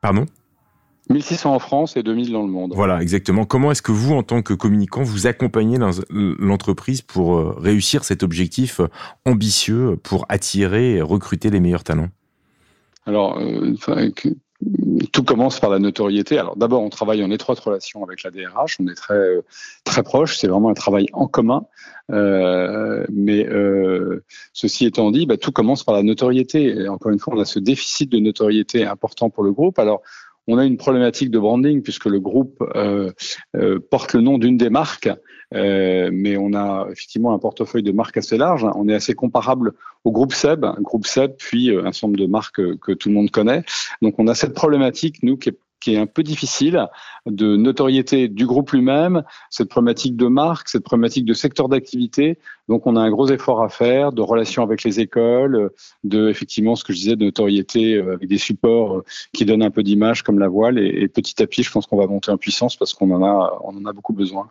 Pardon? 0.00 0.26
1600 1.10 1.54
en 1.54 1.58
France 1.58 1.96
et 1.96 2.02
2000 2.02 2.32
dans 2.32 2.42
le 2.42 2.48
monde. 2.48 2.72
Voilà, 2.74 3.02
exactement. 3.02 3.44
Comment 3.44 3.72
est-ce 3.72 3.82
que 3.82 3.92
vous, 3.92 4.14
en 4.14 4.22
tant 4.22 4.42
que 4.42 4.54
communicant, 4.54 5.02
vous 5.02 5.26
accompagnez 5.26 5.78
l'entreprise 6.10 7.02
pour 7.02 7.36
euh, 7.36 7.54
réussir 7.58 8.04
cet 8.04 8.22
objectif 8.22 8.80
ambitieux 9.26 9.96
pour 10.02 10.26
attirer 10.28 10.94
et 10.94 11.02
recruter 11.02 11.50
les 11.50 11.60
meilleurs 11.60 11.84
talents? 11.84 12.08
Alors, 13.04 13.38
euh, 13.38 13.74
tout 15.12 15.24
commence 15.24 15.60
par 15.60 15.70
la 15.70 15.78
notoriété. 15.78 16.38
Alors 16.38 16.56
d'abord, 16.56 16.82
on 16.82 16.88
travaille 16.88 17.22
en 17.24 17.30
étroite 17.30 17.58
relation 17.58 18.04
avec 18.04 18.22
la 18.22 18.30
DRH, 18.30 18.78
on 18.80 18.86
est 18.86 18.94
très 18.94 19.14
euh, 19.14 19.42
très 19.84 20.02
proche. 20.02 20.38
C'est 20.38 20.46
vraiment 20.46 20.68
un 20.68 20.74
travail 20.74 21.06
en 21.12 21.26
commun. 21.26 21.66
Euh, 22.10 23.04
mais 23.12 23.46
euh, 23.48 24.24
ceci 24.52 24.86
étant 24.86 25.10
dit, 25.10 25.26
bah, 25.26 25.36
tout 25.36 25.52
commence 25.52 25.84
par 25.84 25.94
la 25.94 26.02
notoriété. 26.02 26.76
Et 26.76 26.88
encore 26.88 27.12
une 27.12 27.18
fois, 27.18 27.34
on 27.36 27.40
a 27.40 27.44
ce 27.44 27.58
déficit 27.58 28.10
de 28.10 28.18
notoriété 28.18 28.84
important 28.84 29.30
pour 29.30 29.42
le 29.42 29.52
groupe. 29.52 29.78
Alors 29.78 30.02
on 30.48 30.58
a 30.58 30.64
une 30.64 30.76
problématique 30.76 31.30
de 31.30 31.38
branding 31.38 31.82
puisque 31.82 32.06
le 32.06 32.20
groupe 32.20 32.64
porte 33.90 34.14
le 34.14 34.20
nom 34.20 34.38
d'une 34.38 34.56
des 34.56 34.70
marques, 34.70 35.10
mais 35.52 36.36
on 36.36 36.54
a 36.54 36.88
effectivement 36.90 37.32
un 37.34 37.38
portefeuille 37.38 37.82
de 37.82 37.92
marques 37.92 38.16
assez 38.16 38.36
large. 38.36 38.66
On 38.74 38.88
est 38.88 38.94
assez 38.94 39.14
comparable 39.14 39.72
au 40.04 40.10
groupe 40.10 40.32
Seb, 40.32 40.66
groupe 40.80 41.06
Seb, 41.06 41.36
puis 41.38 41.70
un 41.70 41.92
certain 41.92 42.08
nombre 42.08 42.18
de 42.18 42.26
marques 42.26 42.76
que 42.78 42.92
tout 42.92 43.08
le 43.08 43.14
monde 43.14 43.30
connaît. 43.30 43.64
Donc 44.02 44.18
on 44.18 44.26
a 44.26 44.34
cette 44.34 44.54
problématique, 44.54 45.22
nous, 45.22 45.36
qui 45.36 45.50
est 45.50 45.58
qui 45.82 45.94
est 45.94 45.98
un 45.98 46.06
peu 46.06 46.22
difficile, 46.22 46.86
de 47.26 47.56
notoriété 47.56 48.28
du 48.28 48.46
groupe 48.46 48.70
lui-même, 48.70 49.22
cette 49.50 49.68
problématique 49.68 50.16
de 50.16 50.26
marque, 50.26 50.68
cette 50.68 50.84
problématique 50.84 51.24
de 51.24 51.34
secteur 51.34 51.68
d'activité. 51.68 52.38
Donc, 52.68 52.86
on 52.86 52.96
a 52.96 53.00
un 53.00 53.10
gros 53.10 53.28
effort 53.28 53.62
à 53.62 53.68
faire 53.68 54.12
de 54.12 54.22
relations 54.22 54.62
avec 54.62 54.84
les 54.84 55.00
écoles, 55.00 55.70
de 56.04 56.28
effectivement 56.28 56.76
ce 56.76 56.84
que 56.84 56.92
je 56.92 56.98
disais 56.98 57.16
de 57.16 57.24
notoriété 57.24 57.96
euh, 57.96 58.14
avec 58.14 58.28
des 58.28 58.38
supports 58.38 58.98
euh, 58.98 59.04
qui 59.32 59.44
donnent 59.44 59.62
un 59.62 59.70
peu 59.70 59.82
d'image 59.82 60.22
comme 60.22 60.38
la 60.38 60.48
voile. 60.48 60.78
Et, 60.78 61.08
petit 61.08 61.42
à 61.42 61.46
petit, 61.46 61.62
je 61.62 61.70
pense 61.70 61.86
qu'on 61.86 61.98
va 61.98 62.06
monter 62.06 62.30
en 62.30 62.38
puissance 62.38 62.76
parce 62.76 62.94
qu'on 62.94 63.10
en 63.10 63.22
a, 63.22 63.58
on 63.64 63.76
en 63.76 63.84
a 63.84 63.92
beaucoup 63.92 64.12
besoin. 64.12 64.50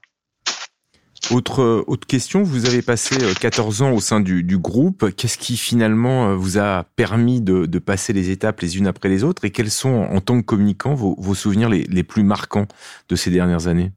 Autre, 1.29 1.83
autre 1.87 2.07
question, 2.07 2.41
vous 2.41 2.65
avez 2.65 2.81
passé 2.81 3.15
14 3.39 3.81
euh, 3.81 3.85
ans 3.85 3.91
au 3.93 3.99
sein 3.99 4.19
du, 4.19 4.43
du 4.43 4.57
groupe. 4.57 5.11
Qu'est-ce 5.15 5.37
qui 5.37 5.55
finalement 5.55 6.29
euh, 6.29 6.35
vous 6.35 6.57
a 6.57 6.85
permis 6.95 7.41
de, 7.41 7.67
de, 7.67 7.79
passer 7.79 8.11
les 8.11 8.31
étapes 8.31 8.59
les 8.61 8.77
unes 8.77 8.87
après 8.87 9.07
les 9.07 9.23
autres? 9.23 9.45
Et 9.45 9.51
quels 9.51 9.69
sont 9.69 9.89
en 9.89 10.19
tant 10.19 10.41
que 10.41 10.45
communicant 10.45 10.95
vos, 10.95 11.15
vos 11.19 11.35
souvenirs 11.35 11.69
les, 11.69 11.83
les, 11.83 12.03
plus 12.03 12.23
marquants 12.23 12.67
de 13.07 13.15
ces 13.15 13.29
dernières 13.29 13.67
années? 13.67 13.91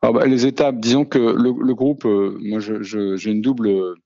Ah 0.00 0.12
bah, 0.12 0.26
Les 0.26 0.46
étapes, 0.46 0.78
disons 0.78 1.04
que 1.04 1.18
le, 1.18 1.52
le 1.60 1.74
groupe, 1.74 2.04
euh, 2.06 2.38
moi 2.40 2.60
j'ai 2.60 3.30
une 3.30 3.42
double 3.42 3.96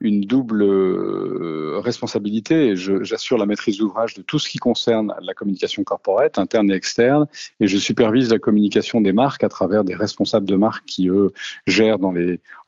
une 0.00 0.20
double 0.20 0.62
euh, 0.62 1.78
responsabilité. 1.80 2.76
J'assure 2.76 3.38
la 3.38 3.46
maîtrise 3.46 3.78
d'ouvrage 3.78 4.14
de 4.14 4.22
tout 4.22 4.38
ce 4.38 4.48
qui 4.48 4.58
concerne 4.58 5.14
la 5.20 5.34
communication 5.34 5.82
corporate, 5.84 6.38
interne 6.38 6.70
et 6.70 6.74
externe, 6.74 7.26
et 7.60 7.66
je 7.66 7.78
supervise 7.78 8.30
la 8.30 8.38
communication 8.38 9.00
des 9.00 9.12
marques 9.12 9.44
à 9.44 9.48
travers 9.48 9.84
des 9.84 9.94
responsables 9.94 10.46
de 10.46 10.56
marques 10.56 10.84
qui, 10.86 11.08
eux, 11.08 11.32
gèrent 11.66 11.98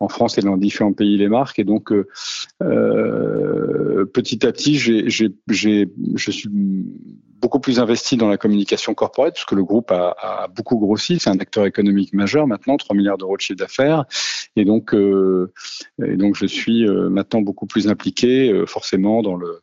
en 0.00 0.08
France 0.08 0.38
et 0.38 0.42
dans 0.42 0.56
différents 0.56 0.92
pays 0.92 1.16
les 1.16 1.28
marques. 1.28 1.58
Et 1.58 1.64
donc, 1.64 1.92
euh, 1.92 2.08
euh 2.62 4.06
petit 4.12 4.46
à 4.46 4.52
petit, 4.52 4.76
je 4.76 6.30
suis 6.30 6.50
beaucoup 7.40 7.60
plus 7.60 7.80
investi 7.80 8.16
dans 8.16 8.28
la 8.28 8.37
communication 8.37 8.94
corporate, 8.94 9.34
puisque 9.34 9.52
le 9.52 9.64
groupe 9.64 9.90
a, 9.92 10.49
beaucoup 10.54 10.78
grossi. 10.78 11.18
C'est 11.18 11.30
un 11.30 11.38
acteur 11.38 11.66
économique 11.66 12.12
majeur 12.12 12.46
maintenant, 12.46 12.76
3 12.76 12.94
milliards 12.96 13.18
d'euros 13.18 13.37
de 13.37 13.40
chiffre 13.40 13.58
d'affaires. 13.58 14.04
Et 14.56 14.64
donc, 14.64 14.94
et 14.94 16.16
donc, 16.16 16.37
je 16.37 16.46
suis 16.46 16.87
euh, 16.87 17.08
maintenant 17.20 17.42
beaucoup 17.42 17.66
plus 17.66 17.88
impliqué, 17.88 18.50
euh, 18.50 18.66
forcément, 18.66 19.22
dans 19.22 19.36
le 19.36 19.60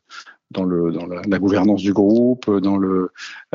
dans, 0.50 0.64
le, 0.64 0.94
dans 0.94 1.06
la, 1.06 1.40
gouvernance 1.40 1.82
du 1.82 1.92
groupe, 1.92 2.50
dans 2.62 2.78
le, 2.78 3.10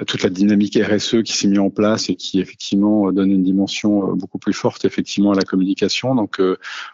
toute 0.07 0.23
la 0.23 0.29
dynamique 0.29 0.79
RSE 0.79 1.23
qui 1.23 1.33
s'est 1.33 1.49
mise 1.49 1.59
en 1.59 1.71
place 1.71 2.11
et 2.11 2.17
qui 2.17 2.39
effectivement 2.39 3.11
donne 3.13 3.31
une 3.31 3.43
dimension 3.43 4.15
beaucoup 4.15 4.37
plus 4.37 4.53
forte 4.53 4.85
effectivement 4.85 5.33
à 5.33 5.35
la 5.35 5.41
communication. 5.41 6.15
Donc 6.15 6.39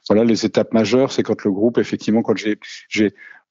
voilà, 0.08 0.22
les 0.22 0.46
étapes 0.46 0.72
majeures, 0.72 1.10
c'est 1.10 1.24
quand 1.24 1.42
le 1.42 1.50
groupe 1.50 1.78
effectivement, 1.78 2.22
quand 2.22 2.36
j'ai 2.36 2.60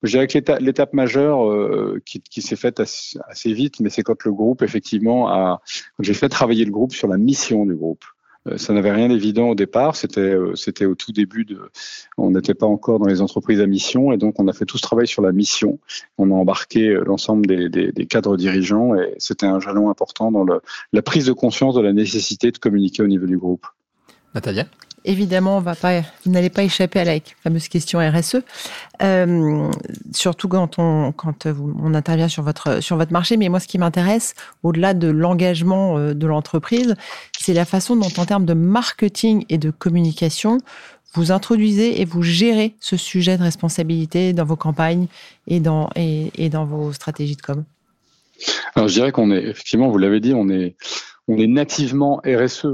je 0.03 0.11
dirais 0.11 0.59
l'étape 0.59 0.93
majeure 0.93 1.49
euh, 1.49 2.01
qui, 2.05 2.21
qui 2.21 2.41
s'est 2.41 2.55
faite 2.55 2.79
assez, 2.79 3.17
assez, 3.27 3.53
vite, 3.53 3.79
mais 3.79 3.89
c'est 3.89 4.03
quand 4.03 4.23
le 4.23 4.31
groupe, 4.31 4.61
effectivement, 4.61 5.29
a, 5.29 5.61
j'ai 5.99 6.13
fait 6.13 6.29
travailler 6.29 6.65
le 6.65 6.71
groupe 6.71 6.93
sur 6.93 7.07
la 7.07 7.17
mission 7.17 7.65
du 7.65 7.75
groupe. 7.75 8.05
Euh, 8.47 8.57
ça 8.57 8.73
n'avait 8.73 8.91
rien 8.91 9.09
d'évident 9.09 9.49
au 9.49 9.55
départ. 9.55 9.95
C'était, 9.95 10.21
euh, 10.21 10.55
c'était 10.55 10.85
au 10.85 10.95
tout 10.95 11.11
début 11.11 11.45
de, 11.45 11.69
on 12.17 12.31
n'était 12.31 12.53
pas 12.53 12.65
encore 12.65 12.99
dans 12.99 13.07
les 13.07 13.21
entreprises 13.21 13.61
à 13.61 13.67
mission, 13.67 14.11
et 14.11 14.17
donc 14.17 14.39
on 14.39 14.47
a 14.47 14.53
fait 14.53 14.65
tout 14.65 14.77
ce 14.77 14.83
travail 14.83 15.07
sur 15.07 15.21
la 15.21 15.31
mission. 15.31 15.79
On 16.17 16.31
a 16.31 16.33
embarqué 16.33 16.97
l'ensemble 17.05 17.45
des, 17.45 17.69
des, 17.69 17.91
des 17.91 18.05
cadres 18.05 18.37
dirigeants, 18.37 18.95
et 18.95 19.13
c'était 19.17 19.45
un 19.45 19.59
jalon 19.59 19.89
important 19.89 20.31
dans 20.31 20.43
le, 20.43 20.61
la 20.93 21.01
prise 21.01 21.25
de 21.25 21.33
conscience 21.33 21.75
de 21.75 21.81
la 21.81 21.93
nécessité 21.93 22.51
de 22.51 22.57
communiquer 22.57 23.03
au 23.03 23.07
niveau 23.07 23.25
du 23.25 23.37
groupe. 23.37 23.65
Natalia 24.35 24.65
évidemment, 25.07 25.57
on 25.57 25.61
va 25.61 25.73
pas, 25.73 26.01
vous 26.25 26.31
n'allez 26.31 26.49
pas 26.49 26.63
échapper 26.63 26.99
à 26.99 27.05
la 27.05 27.19
fameuse 27.41 27.67
question 27.69 27.99
RSE, 27.99 28.37
euh, 29.01 29.71
surtout 30.11 30.47
quand 30.49 30.77
on, 30.77 31.11
quand 31.13 31.47
on 31.47 31.93
intervient 31.93 32.27
sur 32.27 32.43
votre, 32.43 32.83
sur 32.83 32.97
votre 32.97 33.13
marché. 33.13 33.37
Mais 33.37 33.49
moi, 33.49 33.59
ce 33.59 33.67
qui 33.67 33.79
m'intéresse, 33.79 34.35
au-delà 34.63 34.93
de 34.93 35.07
l'engagement 35.07 35.97
euh, 35.97 36.13
de 36.13 36.27
l'entreprise, 36.27 36.95
c'est 37.39 37.53
la 37.53 37.65
façon 37.65 37.95
dont, 37.95 38.09
en 38.17 38.25
termes 38.25 38.45
de 38.45 38.53
marketing 38.53 39.45
et 39.49 39.57
de 39.57 39.71
communication, 39.71 40.59
vous 41.13 41.31
introduisez 41.31 42.01
et 42.01 42.05
vous 42.05 42.21
gérez 42.21 42.75
ce 42.79 42.97
sujet 42.97 43.37
de 43.37 43.43
responsabilité 43.43 44.33
dans 44.33 44.45
vos 44.45 44.57
campagnes 44.57 45.07
et 45.47 45.59
dans, 45.59 45.89
et, 45.95 46.31
et 46.35 46.49
dans 46.49 46.65
vos 46.65 46.91
stratégies 46.91 47.37
de 47.37 47.41
com. 47.41 47.63
Alors, 48.75 48.87
je 48.87 48.93
dirais 48.93 49.11
qu'on 49.11 49.31
est, 49.31 49.41
effectivement, 49.41 49.89
vous 49.89 49.97
l'avez 49.97 50.19
dit, 50.19 50.33
on 50.35 50.49
est, 50.49 50.75
on 51.27 51.37
est 51.37 51.47
nativement 51.47 52.21
RSE 52.25 52.67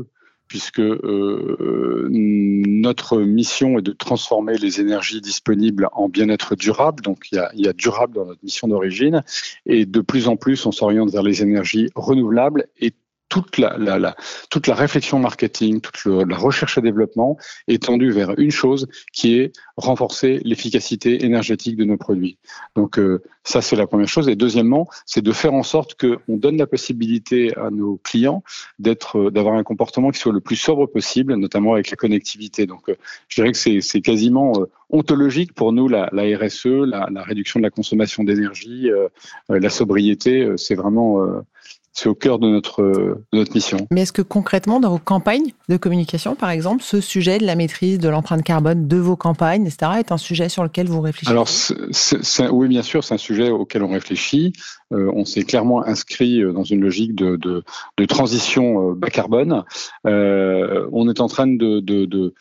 puisque 0.54 0.82
euh, 0.82 2.08
notre 2.12 3.18
mission 3.18 3.80
est 3.80 3.82
de 3.82 3.92
transformer 3.92 4.56
les 4.56 4.80
énergies 4.80 5.20
disponibles 5.20 5.90
en 5.94 6.10
bien-être 6.10 6.56
durable. 6.56 7.02
Donc 7.02 7.30
il 7.32 7.38
y, 7.38 7.40
a, 7.40 7.50
il 7.56 7.66
y 7.66 7.68
a 7.68 7.74
durable 7.74 8.14
dans 8.14 8.26
notre 8.26 8.44
mission 8.44 8.68
d'origine, 8.68 9.24
et 9.66 9.88
de 9.88 10.00
plus 10.00 10.28
en 10.28 10.36
plus 10.36 10.64
on 10.68 10.72
s'oriente 10.72 11.10
vers 11.10 11.24
les 11.24 11.42
énergies 11.42 11.90
renouvelables 11.96 12.68
et 12.80 12.94
toute 13.34 13.58
la, 13.58 13.76
la, 13.80 13.98
la, 13.98 14.16
toute 14.52 14.68
la 14.68 14.76
réflexion 14.76 15.18
marketing, 15.18 15.82
toute 15.82 16.06
la 16.06 16.38
recherche 16.38 16.78
et 16.78 16.82
développement 16.82 17.36
est 17.68 17.82
tendue 17.82 18.12
vers 18.12 18.38
une 18.38 18.52
chose 18.52 18.88
qui 19.12 19.40
est 19.40 19.54
renforcer 19.76 20.40
l'efficacité 20.44 21.26
énergétique 21.26 21.76
de 21.76 21.84
nos 21.84 21.98
produits. 21.98 22.38
Donc 22.76 23.00
euh, 23.00 23.24
ça 23.44 23.64
c'est 23.64 23.76
la 23.76 23.88
première 23.88 24.08
chose. 24.08 24.30
Et 24.30 24.36
deuxièmement, 24.36 24.88
c'est 25.08 25.24
de 25.24 25.32
faire 25.32 25.56
en 25.56 25.64
sorte 25.64 26.00
qu'on 26.00 26.38
donne 26.38 26.58
la 26.58 26.68
possibilité 26.68 27.58
à 27.58 27.72
nos 27.72 28.00
clients 28.04 28.44
d'être, 28.78 29.18
euh, 29.18 29.32
d'avoir 29.32 29.56
un 29.56 29.64
comportement 29.64 30.12
qui 30.12 30.20
soit 30.20 30.32
le 30.32 30.40
plus 30.40 30.56
sobre 30.56 30.86
possible, 30.86 31.34
notamment 31.34 31.74
avec 31.74 31.90
la 31.90 31.98
connectivité. 31.98 32.68
Donc 32.68 32.88
euh, 32.88 32.96
je 33.30 33.42
dirais 33.42 33.52
que 33.52 33.82
c'est 33.82 34.02
quasiment 34.02 34.54
ontologique 34.92 35.56
pour 35.56 35.74
nous 35.74 35.88
la, 35.88 36.08
la 36.12 36.22
RSE, 36.38 36.68
la, 36.68 37.10
la, 37.12 37.24
réduction 37.24 37.60
de 37.60 37.64
la 37.64 37.72
consommation 37.72 38.24
d'énergie, 38.24 38.92
la 39.50 39.70
sobriété. 39.72 40.54
c'est 40.58 40.76
vraiment 40.76 41.44
c'est 41.94 42.10
au 42.10 42.16
cœur 42.16 42.40
de 42.40 42.50
notre, 42.50 42.82
de 42.82 43.38
notre 43.38 43.54
mission. 43.54 43.88
Mais 43.92 44.02
est-ce 44.02 44.12
que 44.12 44.24
concrètement, 44.24 44.80
dans 44.80 44.90
vos 44.90 44.98
campagnes 44.98 45.54
de 45.70 45.78
communication, 45.78 46.36
par 46.36 46.50
exemple, 46.50 46.84
ce 46.84 47.00
sujet 47.00 47.38
de 47.38 47.46
la 47.46 47.56
maîtrise 47.56 48.00
de 48.00 48.10
l'empreinte 48.10 48.44
carbone 48.44 48.88
de 48.88 48.98
vos 48.98 49.16
campagnes, 49.16 49.68
etc., 49.68 49.92
est 50.00 50.12
un 50.12 50.18
sujet 50.18 50.50
sur 50.50 50.64
lequel 50.64 50.88
vous 50.88 51.02
réfléchissez? 51.02 51.32
Alors, 51.32 51.48
oui, 52.52 52.68
bien 52.68 52.82
sûr, 52.82 53.04
c'est 53.04 53.14
un 53.14 53.20
sujet 53.20 53.52
auquel 53.52 53.84
on 53.84 53.90
réfléchit. 53.90 54.54
Euh, 54.94 55.12
on 55.14 55.26
s'est 55.26 55.44
clairement 55.44 55.86
inscrit 55.86 56.42
euh, 56.44 56.54
dans 56.54 56.64
une 56.64 56.82
logique 56.82 57.16
de, 57.16 57.64
transition 58.06 58.92
euh, 58.92 58.94
bas 58.94 59.10
carbone. 59.10 59.64
On 60.06 61.10
est 61.10 61.20
en 61.20 61.28
train 61.28 61.48
de, 61.48 62.34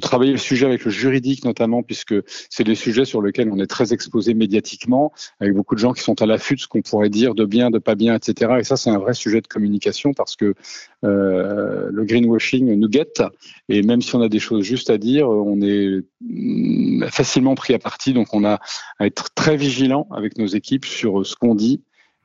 travailler 0.00 0.32
le 0.32 0.38
sujet 0.38 0.66
avec 0.66 0.84
le 0.84 0.90
juridique 0.90 1.44
notamment, 1.44 1.82
puisque 1.82 2.14
c'est 2.50 2.64
des 2.64 2.74
sujets 2.74 3.04
sur 3.04 3.22
lesquels 3.22 3.50
on 3.50 3.58
est 3.58 3.66
très 3.66 3.92
exposé 3.92 4.34
médiatiquement, 4.34 5.12
avec 5.40 5.54
beaucoup 5.54 5.74
de 5.74 5.80
gens 5.80 5.92
qui 5.92 6.02
sont 6.02 6.20
à 6.22 6.26
l'affût 6.26 6.54
de 6.54 6.60
ce 6.60 6.68
qu'on 6.68 6.82
pourrait 6.82 7.10
dire 7.10 7.34
de 7.34 7.44
bien, 7.44 7.70
de 7.70 7.78
pas 7.78 7.94
bien, 7.94 8.14
etc. 8.14 8.56
Et 8.60 8.64
ça, 8.64 8.76
c'est 8.76 8.90
un 8.90 8.98
vrai 8.98 9.14
sujet 9.14 9.40
de 9.40 9.48
communication 9.48 10.12
parce 10.12 10.36
que 10.36 10.54
le 11.02 12.04
greenwashing 12.04 12.74
nous 12.74 12.88
guette, 12.88 13.22
et 13.68 13.82
même 13.82 14.02
si 14.02 14.14
on 14.14 14.20
a 14.20 14.28
des 14.28 14.38
choses 14.38 14.64
justes 14.64 14.90
à 14.90 14.98
dire, 14.98 15.28
on 15.28 15.60
est 15.60 16.02
mm, 16.20 17.06
facilement 17.10 17.54
pris 17.54 17.74
à 17.74 17.78
partie, 17.78 18.12
donc 18.12 18.28
on 18.32 18.44
a 18.44 18.60
à 18.98 19.06
être 19.06 19.32
très 19.34 19.56
vigilant 19.56 20.08
avec 20.10 20.38
nos 20.38 20.46
équipes 20.46 20.84
sur 20.84 21.15
ce 21.24 21.36
qu'on 21.36 21.54
dit, 21.54 21.82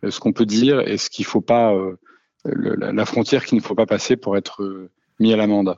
ce 0.07 0.19
qu'on 0.19 0.33
peut 0.33 0.45
dire, 0.45 0.81
et 0.81 0.97
ce 0.97 1.09
qu'il 1.09 1.25
faut 1.25 1.41
pas, 1.41 1.73
euh, 2.47 2.91
la 2.91 3.05
frontière 3.05 3.45
qu'il 3.45 3.57
ne 3.57 3.63
faut 3.63 3.75
pas 3.75 3.85
passer 3.85 4.15
pour 4.15 4.37
être 4.37 4.63
euh, 4.63 4.89
mis 5.19 5.33
à 5.33 5.37
l'amende. 5.37 5.75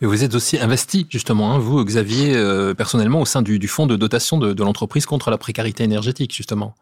Mais 0.00 0.06
vous 0.06 0.22
êtes 0.22 0.34
aussi 0.34 0.58
investi, 0.58 1.06
justement, 1.08 1.54
hein, 1.54 1.58
vous, 1.58 1.82
Xavier, 1.84 2.36
euh, 2.36 2.74
personnellement, 2.74 3.22
au 3.22 3.24
sein 3.24 3.40
du, 3.40 3.66
fonds 3.66 3.86
de 3.86 3.96
dotation 3.96 4.38
de 4.38 4.62
l'entreprise 4.62 5.06
contre 5.06 5.30
la 5.30 5.38
précarité 5.38 5.84
énergétique, 5.84 6.34
justement. 6.34 6.74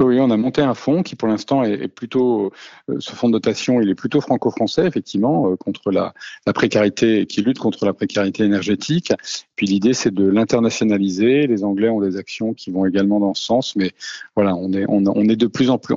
Oui, 0.00 0.18
on 0.20 0.30
a 0.30 0.36
monté 0.36 0.62
un 0.62 0.74
fonds 0.74 1.02
qui, 1.02 1.16
pour 1.16 1.28
l'instant, 1.28 1.62
est, 1.62 1.88
plutôt 1.88 2.52
euh, 2.88 2.96
ce 2.98 3.12
fonds 3.12 3.28
de 3.28 3.34
dotation, 3.34 3.80
il 3.80 3.88
est 3.88 3.94
plutôt 3.94 4.20
franco-français, 4.20 4.86
effectivement, 4.86 5.50
euh, 5.50 5.56
contre 5.56 5.90
la, 5.90 6.14
la, 6.46 6.52
précarité, 6.52 7.26
qui 7.26 7.42
lutte 7.42 7.58
contre 7.58 7.84
la 7.84 7.92
précarité 7.92 8.44
énergétique. 8.44 9.12
Puis 9.56 9.66
l'idée, 9.66 9.92
c'est 9.92 10.12
de 10.12 10.26
l'internationaliser. 10.26 11.46
Les 11.46 11.62
Anglais 11.64 11.88
ont 11.88 12.00
des 12.00 12.16
actions 12.16 12.54
qui 12.54 12.70
vont 12.70 12.86
également 12.86 13.20
dans 13.20 13.34
ce 13.34 13.44
sens, 13.44 13.76
mais 13.76 13.92
voilà, 14.34 14.56
on 14.56 14.72
est, 14.72 14.84
on, 14.88 15.04
on 15.06 15.28
est 15.28 15.36
de 15.36 15.46
plus 15.46 15.70
en 15.70 15.78
plus, 15.78 15.94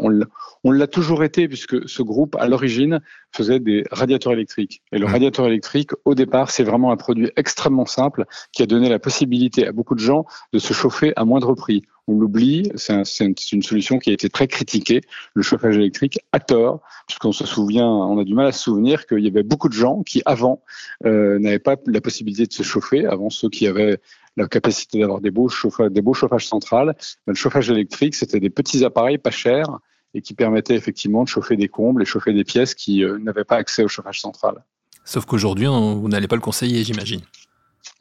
on 0.63 0.71
l'a 0.71 0.87
toujours 0.87 1.23
été 1.23 1.47
puisque 1.47 1.87
ce 1.87 2.03
groupe, 2.03 2.35
à 2.35 2.47
l'origine, 2.47 3.01
faisait 3.35 3.59
des 3.59 3.83
radiateurs 3.91 4.33
électriques. 4.33 4.81
Et 4.91 4.97
le 4.97 5.05
mmh. 5.05 5.11
radiateur 5.11 5.45
électrique, 5.47 5.91
au 6.05 6.15
départ, 6.15 6.51
c'est 6.51 6.63
vraiment 6.63 6.91
un 6.91 6.97
produit 6.97 7.31
extrêmement 7.35 7.85
simple 7.85 8.25
qui 8.51 8.63
a 8.63 8.65
donné 8.65 8.89
la 8.89 8.99
possibilité 8.99 9.67
à 9.67 9.71
beaucoup 9.71 9.95
de 9.95 9.99
gens 9.99 10.25
de 10.53 10.59
se 10.59 10.73
chauffer 10.73 11.13
à 11.15 11.25
moindre 11.25 11.53
prix 11.53 11.83
on 12.07 12.19
l'oublie, 12.19 12.71
c'est 12.75 12.93
un, 12.93 13.03
une 13.51 13.63
solution 13.63 13.97
qui 13.97 14.11
a 14.11 14.13
été 14.13 14.29
très 14.29 14.47
critiquée, 14.47 15.01
le 15.33 15.41
chauffage 15.41 15.75
électrique, 15.75 16.19
à 16.31 16.39
tort, 16.39 16.81
puisqu'on 17.07 17.31
se 17.31 17.45
souvient, 17.45 17.87
on 17.87 18.19
a 18.19 18.23
du 18.23 18.33
mal 18.33 18.47
à 18.47 18.51
se 18.51 18.63
souvenir 18.63 19.07
qu'il 19.07 19.19
y 19.19 19.27
avait 19.27 19.43
beaucoup 19.43 19.69
de 19.69 19.73
gens 19.73 20.03
qui, 20.03 20.21
avant, 20.25 20.61
euh, 21.05 21.39
n'avaient 21.39 21.59
pas 21.59 21.75
la 21.87 22.01
possibilité 22.01 22.45
de 22.45 22.53
se 22.53 22.63
chauffer, 22.63 23.05
avant 23.05 23.29
ceux 23.29 23.49
qui 23.49 23.67
avaient 23.67 23.99
la 24.37 24.47
capacité 24.47 24.99
d'avoir 24.99 25.21
des 25.21 25.31
beaux 25.31 25.49
chauffages, 25.49 25.91
des 25.91 26.01
beaux 26.01 26.13
chauffages 26.13 26.47
centrales. 26.47 26.95
Le 27.25 27.33
chauffage 27.33 27.69
électrique, 27.69 28.15
c'était 28.15 28.39
des 28.39 28.49
petits 28.49 28.83
appareils 28.83 29.17
pas 29.17 29.31
chers, 29.31 29.79
et 30.15 30.21
qui 30.21 30.33
permettait 30.33 30.75
effectivement 30.75 31.23
de 31.23 31.27
chauffer 31.27 31.55
des 31.55 31.67
combles 31.67 32.01
et 32.01 32.05
chauffer 32.05 32.33
des 32.33 32.43
pièces 32.43 32.73
qui 32.73 33.03
n'avaient 33.21 33.43
pas 33.43 33.57
accès 33.57 33.83
au 33.83 33.87
chauffage 33.87 34.21
central. 34.21 34.63
Sauf 35.03 35.25
qu'aujourd'hui, 35.25 35.67
vous 35.67 36.07
n'allez 36.09 36.27
pas 36.27 36.35
le 36.35 36.41
conseiller, 36.41 36.83
j'imagine. 36.83 37.21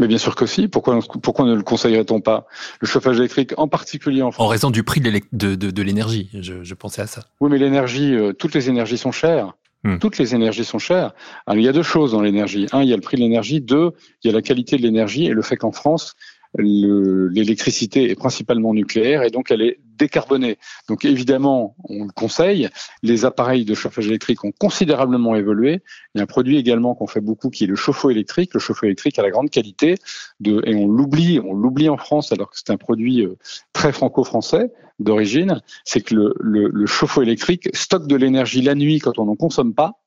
Mais 0.00 0.08
bien 0.08 0.18
sûr 0.18 0.34
que 0.34 0.46
si. 0.46 0.66
Pourquoi, 0.68 0.98
pourquoi 1.22 1.44
ne 1.44 1.54
le 1.54 1.62
conseillerait-on 1.62 2.20
pas? 2.20 2.46
Le 2.80 2.86
chauffage 2.86 3.18
électrique, 3.18 3.52
en 3.56 3.68
particulier 3.68 4.22
en 4.22 4.32
France. 4.32 4.44
En 4.44 4.48
raison 4.48 4.70
du 4.70 4.82
prix 4.82 5.00
de, 5.00 5.82
l'énergie, 5.82 6.30
je, 6.32 6.74
pensais 6.74 7.02
à 7.02 7.06
ça. 7.06 7.22
Oui, 7.40 7.50
mais 7.50 7.58
l'énergie, 7.58 8.14
euh, 8.14 8.32
toutes 8.32 8.54
les 8.54 8.68
énergies 8.68 8.98
sont 8.98 9.12
chères. 9.12 9.54
Hmm. 9.84 9.98
Toutes 9.98 10.18
les 10.18 10.34
énergies 10.34 10.64
sont 10.64 10.78
chères. 10.78 11.12
Alors, 11.46 11.60
il 11.60 11.64
y 11.64 11.68
a 11.68 11.72
deux 11.72 11.82
choses 11.82 12.12
dans 12.12 12.22
l'énergie. 12.22 12.66
Un, 12.72 12.82
il 12.82 12.88
y 12.88 12.92
a 12.92 12.96
le 12.96 13.02
prix 13.02 13.18
de 13.18 13.22
l'énergie. 13.22 13.60
Deux, 13.60 13.92
il 14.22 14.28
y 14.28 14.30
a 14.30 14.34
la 14.34 14.42
qualité 14.42 14.76
de 14.76 14.82
l'énergie 14.82 15.26
et 15.26 15.32
le 15.32 15.42
fait 15.42 15.56
qu'en 15.56 15.72
France, 15.72 16.16
l'électricité 16.56 18.10
est 18.10 18.14
principalement 18.14 18.74
nucléaire 18.74 19.22
et 19.22 19.30
donc 19.30 19.50
elle 19.50 19.62
est 19.62 19.80
décarbonée. 19.96 20.58
Donc 20.88 21.04
évidemment, 21.04 21.76
on 21.84 22.04
le 22.04 22.10
conseille. 22.10 22.68
Les 23.02 23.24
appareils 23.24 23.64
de 23.64 23.74
chauffage 23.74 24.06
électrique 24.06 24.44
ont 24.44 24.52
considérablement 24.52 25.36
évolué. 25.36 25.82
Il 26.14 26.18
y 26.18 26.20
a 26.20 26.24
un 26.24 26.26
produit 26.26 26.56
également 26.56 26.94
qu'on 26.94 27.06
fait 27.06 27.20
beaucoup 27.20 27.50
qui 27.50 27.64
est 27.64 27.66
le 27.66 27.76
chauffe-eau 27.76 28.10
électrique. 28.10 28.54
Le 28.54 28.60
chauffe-eau 28.60 28.86
électrique 28.86 29.18
a 29.18 29.22
la 29.22 29.30
grande 29.30 29.50
qualité 29.50 29.96
de, 30.40 30.62
et 30.64 30.74
on 30.74 30.88
l'oublie, 30.88 31.40
on 31.40 31.54
l'oublie 31.54 31.88
en 31.88 31.96
France 31.96 32.32
alors 32.32 32.50
que 32.50 32.56
c'est 32.56 32.70
un 32.70 32.76
produit 32.76 33.22
euh, 33.22 33.36
très 33.72 33.92
franco-français 33.92 34.72
d'origine. 35.00 35.60
C'est 35.84 36.00
que 36.00 36.14
le, 36.14 36.34
le, 36.40 36.68
le 36.68 36.86
chauffe-eau 36.86 37.22
électrique 37.22 37.68
stocke 37.74 38.06
de 38.06 38.16
l'énergie 38.16 38.62
la 38.62 38.74
nuit 38.74 38.98
quand 39.00 39.18
on 39.18 39.26
n'en 39.26 39.36
consomme 39.36 39.74
pas 39.74 40.00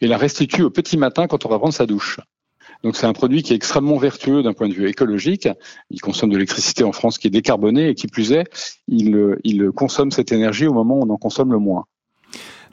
et 0.00 0.06
la 0.06 0.16
restitue 0.16 0.62
au 0.62 0.70
petit 0.70 0.96
matin 0.96 1.26
quand 1.26 1.44
on 1.44 1.48
va 1.48 1.58
prendre 1.58 1.74
sa 1.74 1.86
douche. 1.86 2.20
Donc 2.84 2.96
c'est 2.96 3.06
un 3.06 3.12
produit 3.12 3.42
qui 3.42 3.52
est 3.52 3.56
extrêmement 3.56 3.98
vertueux 3.98 4.42
d'un 4.42 4.52
point 4.52 4.68
de 4.68 4.74
vue 4.74 4.88
écologique. 4.88 5.48
Il 5.90 6.00
consomme 6.00 6.30
de 6.30 6.36
l'électricité 6.36 6.84
en 6.84 6.92
France 6.92 7.18
qui 7.18 7.26
est 7.26 7.30
décarbonée 7.30 7.88
et 7.88 7.94
qui 7.94 8.06
plus 8.06 8.32
est, 8.32 8.44
il, 8.86 9.70
consomme 9.74 10.10
cette 10.10 10.32
énergie 10.32 10.66
au 10.66 10.72
moment 10.72 10.98
où 10.98 11.02
on 11.02 11.10
en 11.10 11.16
consomme 11.16 11.52
le 11.52 11.58
moins. 11.58 11.84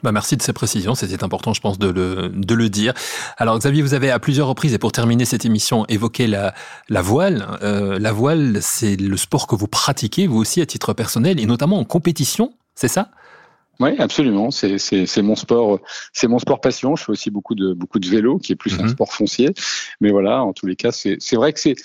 Bah 0.02 0.12
merci 0.12 0.36
de 0.36 0.42
ces 0.42 0.52
précisions, 0.52 0.94
c'était 0.94 1.24
important 1.24 1.54
je 1.54 1.60
pense 1.60 1.78
de 1.78 1.88
le, 1.88 2.28
de 2.28 2.54
le 2.54 2.68
dire. 2.68 2.92
Alors 3.38 3.58
Xavier, 3.58 3.82
vous 3.82 3.94
avez 3.94 4.10
à 4.10 4.18
plusieurs 4.18 4.46
reprises, 4.46 4.74
et 4.74 4.78
pour 4.78 4.92
terminer 4.92 5.24
cette 5.24 5.44
émission, 5.44 5.86
évoqué 5.88 6.26
la, 6.26 6.54
la 6.88 7.00
voile. 7.00 7.46
Euh, 7.62 7.98
la 7.98 8.12
voile, 8.12 8.58
c'est 8.60 8.96
le 8.96 9.16
sport 9.16 9.46
que 9.46 9.56
vous 9.56 9.68
pratiquez, 9.68 10.26
vous 10.26 10.38
aussi 10.38 10.60
à 10.60 10.66
titre 10.66 10.92
personnel, 10.92 11.40
et 11.40 11.46
notamment 11.46 11.78
en 11.78 11.84
compétition, 11.84 12.52
c'est 12.74 12.88
ça? 12.88 13.10
Oui, 13.80 13.90
absolument. 13.98 14.50
C'est 14.50 14.78
c'est 14.78 15.22
mon 15.22 15.36
sport, 15.36 15.80
c'est 16.12 16.28
mon 16.28 16.38
sport 16.38 16.60
passion. 16.60 16.96
Je 16.96 17.04
fais 17.04 17.12
aussi 17.12 17.30
beaucoup 17.30 17.54
de 17.54 17.72
beaucoup 17.72 17.98
de 17.98 18.08
vélo, 18.08 18.38
qui 18.38 18.52
est 18.52 18.56
plus 18.56 18.78
un 18.78 18.84
mhm. 18.84 18.88
sport 18.90 19.12
foncier. 19.12 19.50
Mais 20.00 20.10
voilà, 20.10 20.42
en 20.42 20.52
tous 20.52 20.66
les 20.66 20.76
cas, 20.76 20.92
c'est 20.92 21.16
c'est 21.20 21.36
vrai 21.36 21.52
que 21.52 21.60
c'est 21.60 21.76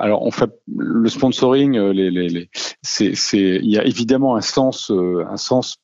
alors, 0.00 0.22
on 0.22 0.30
fait 0.30 0.50
le 0.76 1.08
sponsoring, 1.08 1.76
euh, 1.76 1.92
les, 1.92 2.10
les, 2.12 2.28
les 2.28 2.50
c'est, 2.82 3.16
c'est, 3.16 3.58
il 3.60 3.68
y 3.68 3.78
a 3.78 3.84
évidemment 3.84 4.36
un 4.36 4.40
sens, 4.40 4.92
euh, 4.92 5.24
un 5.28 5.36
sens 5.36 5.78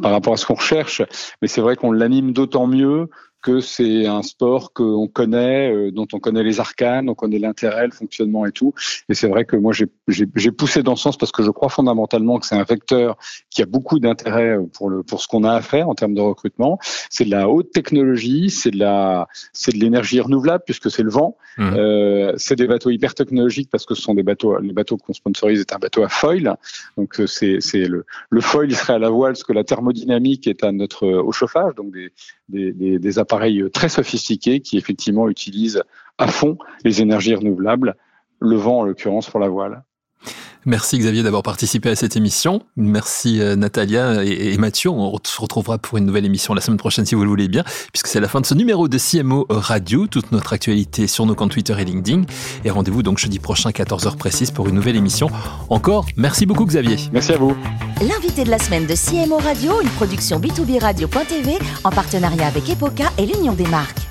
par 0.00 0.12
rapport 0.12 0.34
à 0.34 0.36
ce 0.36 0.46
qu'on 0.46 0.54
recherche, 0.54 1.02
mais 1.42 1.48
c'est 1.48 1.60
vrai 1.60 1.74
qu'on 1.74 1.90
l'anime 1.90 2.32
d'autant 2.32 2.68
mieux 2.68 3.10
que 3.40 3.60
c'est 3.60 4.06
un 4.06 4.22
sport 4.22 4.72
qu'on 4.72 5.06
connaît, 5.06 5.72
euh, 5.72 5.90
dont 5.92 6.06
on 6.12 6.18
connaît 6.18 6.42
les 6.42 6.60
arcanes, 6.60 7.08
on 7.08 7.14
connaît 7.14 7.38
l'intérêt, 7.38 7.86
le 7.86 7.92
fonctionnement 7.92 8.46
et 8.46 8.52
tout. 8.52 8.74
Et 9.08 9.14
c'est 9.14 9.28
vrai 9.28 9.44
que 9.44 9.56
moi, 9.56 9.72
j'ai 9.72 10.50
poussé 10.50 10.82
dans 10.82 10.96
ce 10.96 11.02
sens 11.04 11.16
parce 11.16 11.30
que 11.30 11.42
je 11.42 11.50
crois 11.50 11.68
fondamentalement 11.68 12.38
que 12.38 12.46
c'est 12.46 12.56
un 12.56 12.64
vecteur 12.64 13.16
qui 13.50 13.62
a 13.62 13.66
beaucoup 13.66 14.00
d'intérêt 14.00 14.58
pour, 14.72 14.90
le, 14.90 15.02
pour 15.02 15.20
ce 15.20 15.28
qu'on 15.28 15.44
a 15.44 15.52
à 15.52 15.62
faire 15.62 15.88
en 15.88 15.94
termes 15.94 16.14
de 16.14 16.20
recrutement. 16.20 16.78
C'est 17.10 17.24
de 17.24 17.30
la 17.30 17.48
haute 17.48 17.70
technologie, 17.70 18.50
c'est 18.50 18.70
de 18.70 19.78
l'énergie 19.78 20.20
renouvelable 20.20 20.64
puisque 20.64 20.90
c'est 20.90 21.02
le 21.02 21.10
vent. 21.10 21.36
Mmh. 21.58 21.74
Euh, 21.76 22.32
c'est 22.36 22.56
des 22.56 22.66
bateaux 22.66 22.90
hyper 22.90 23.14
technologiques 23.14 23.70
parce 23.70 23.86
que 23.86 23.94
ce 23.94 24.02
sont 24.02 24.14
des 24.14 24.22
bateaux, 24.22 24.58
les 24.58 24.72
bateaux 24.72 24.96
qu'on 24.96 25.12
sponsorise 25.12 25.60
est 25.60 25.72
un 25.72 25.78
bateau 25.78 26.02
à 26.02 26.08
foil. 26.08 26.56
Donc 26.96 27.20
euh, 27.20 27.26
c'est, 27.26 27.58
c'est 27.60 27.86
le, 27.86 28.04
le 28.30 28.40
foil 28.40 28.72
serait 28.74 28.94
à 28.94 28.98
la 28.98 29.10
voile, 29.10 29.36
ce 29.36 29.44
que 29.44 29.52
la 29.52 29.64
thermodynamique 29.64 30.46
est 30.46 30.64
à 30.64 30.72
notre 30.72 31.06
au 31.06 31.32
chauffage, 31.32 31.74
donc 31.74 31.92
des, 31.92 32.12
des, 32.48 32.72
des, 32.72 32.98
des 32.98 33.18
appareils 33.28 33.70
très 33.70 33.90
sophistiqués 33.90 34.60
qui 34.60 34.78
effectivement 34.78 35.28
utilisent 35.28 35.82
à 36.16 36.28
fond 36.28 36.56
les 36.82 37.02
énergies 37.02 37.34
renouvelables, 37.34 37.94
le 38.40 38.56
vent 38.56 38.78
en 38.78 38.82
l'occurrence 38.84 39.28
pour 39.28 39.38
la 39.38 39.48
voile. 39.48 39.84
Merci 40.66 40.98
Xavier 40.98 41.22
d'avoir 41.22 41.42
participé 41.42 41.90
à 41.90 41.96
cette 41.96 42.16
émission. 42.16 42.62
Merci 42.76 43.40
euh, 43.40 43.56
Natalia 43.56 44.24
et, 44.24 44.56
Mathieu. 44.58 44.90
On 44.90 45.16
se 45.22 45.40
retrouvera 45.40 45.78
pour 45.78 45.98
une 45.98 46.06
nouvelle 46.06 46.24
émission 46.24 46.54
la 46.54 46.60
semaine 46.60 46.78
prochaine 46.78 47.06
si 47.06 47.14
vous 47.14 47.22
le 47.22 47.28
voulez 47.28 47.48
bien, 47.48 47.64
puisque 47.92 48.08
c'est 48.08 48.20
la 48.20 48.28
fin 48.28 48.40
de 48.40 48.46
ce 48.46 48.54
numéro 48.54 48.88
de 48.88 48.98
CMO 48.98 49.46
Radio. 49.48 50.06
Toute 50.06 50.32
notre 50.32 50.52
actualité 50.52 51.06
sur 51.06 51.26
nos 51.26 51.34
comptes 51.34 51.52
Twitter 51.52 51.74
et 51.78 51.84
LinkedIn. 51.84 52.22
Et 52.64 52.70
rendez-vous 52.70 53.02
donc 53.02 53.18
jeudi 53.18 53.38
prochain 53.38 53.70
14h 53.70 54.16
précise 54.16 54.50
pour 54.50 54.68
une 54.68 54.74
nouvelle 54.74 54.96
émission. 54.96 55.30
Encore, 55.68 56.06
merci 56.16 56.46
beaucoup 56.46 56.66
Xavier. 56.66 56.96
Merci 57.12 57.32
à 57.32 57.38
vous. 57.38 57.56
L'invité 58.00 58.44
de 58.44 58.50
la 58.50 58.58
semaine 58.58 58.86
de 58.86 58.94
CMO 58.94 59.38
Radio, 59.38 59.80
une 59.80 59.90
production 59.90 60.38
B2B 60.38 60.80
Radio.tv 60.80 61.58
en 61.84 61.90
partenariat 61.90 62.46
avec 62.46 62.68
Epoca 62.68 63.10
et 63.18 63.26
l'Union 63.26 63.54
des 63.54 63.66
marques. 63.66 64.08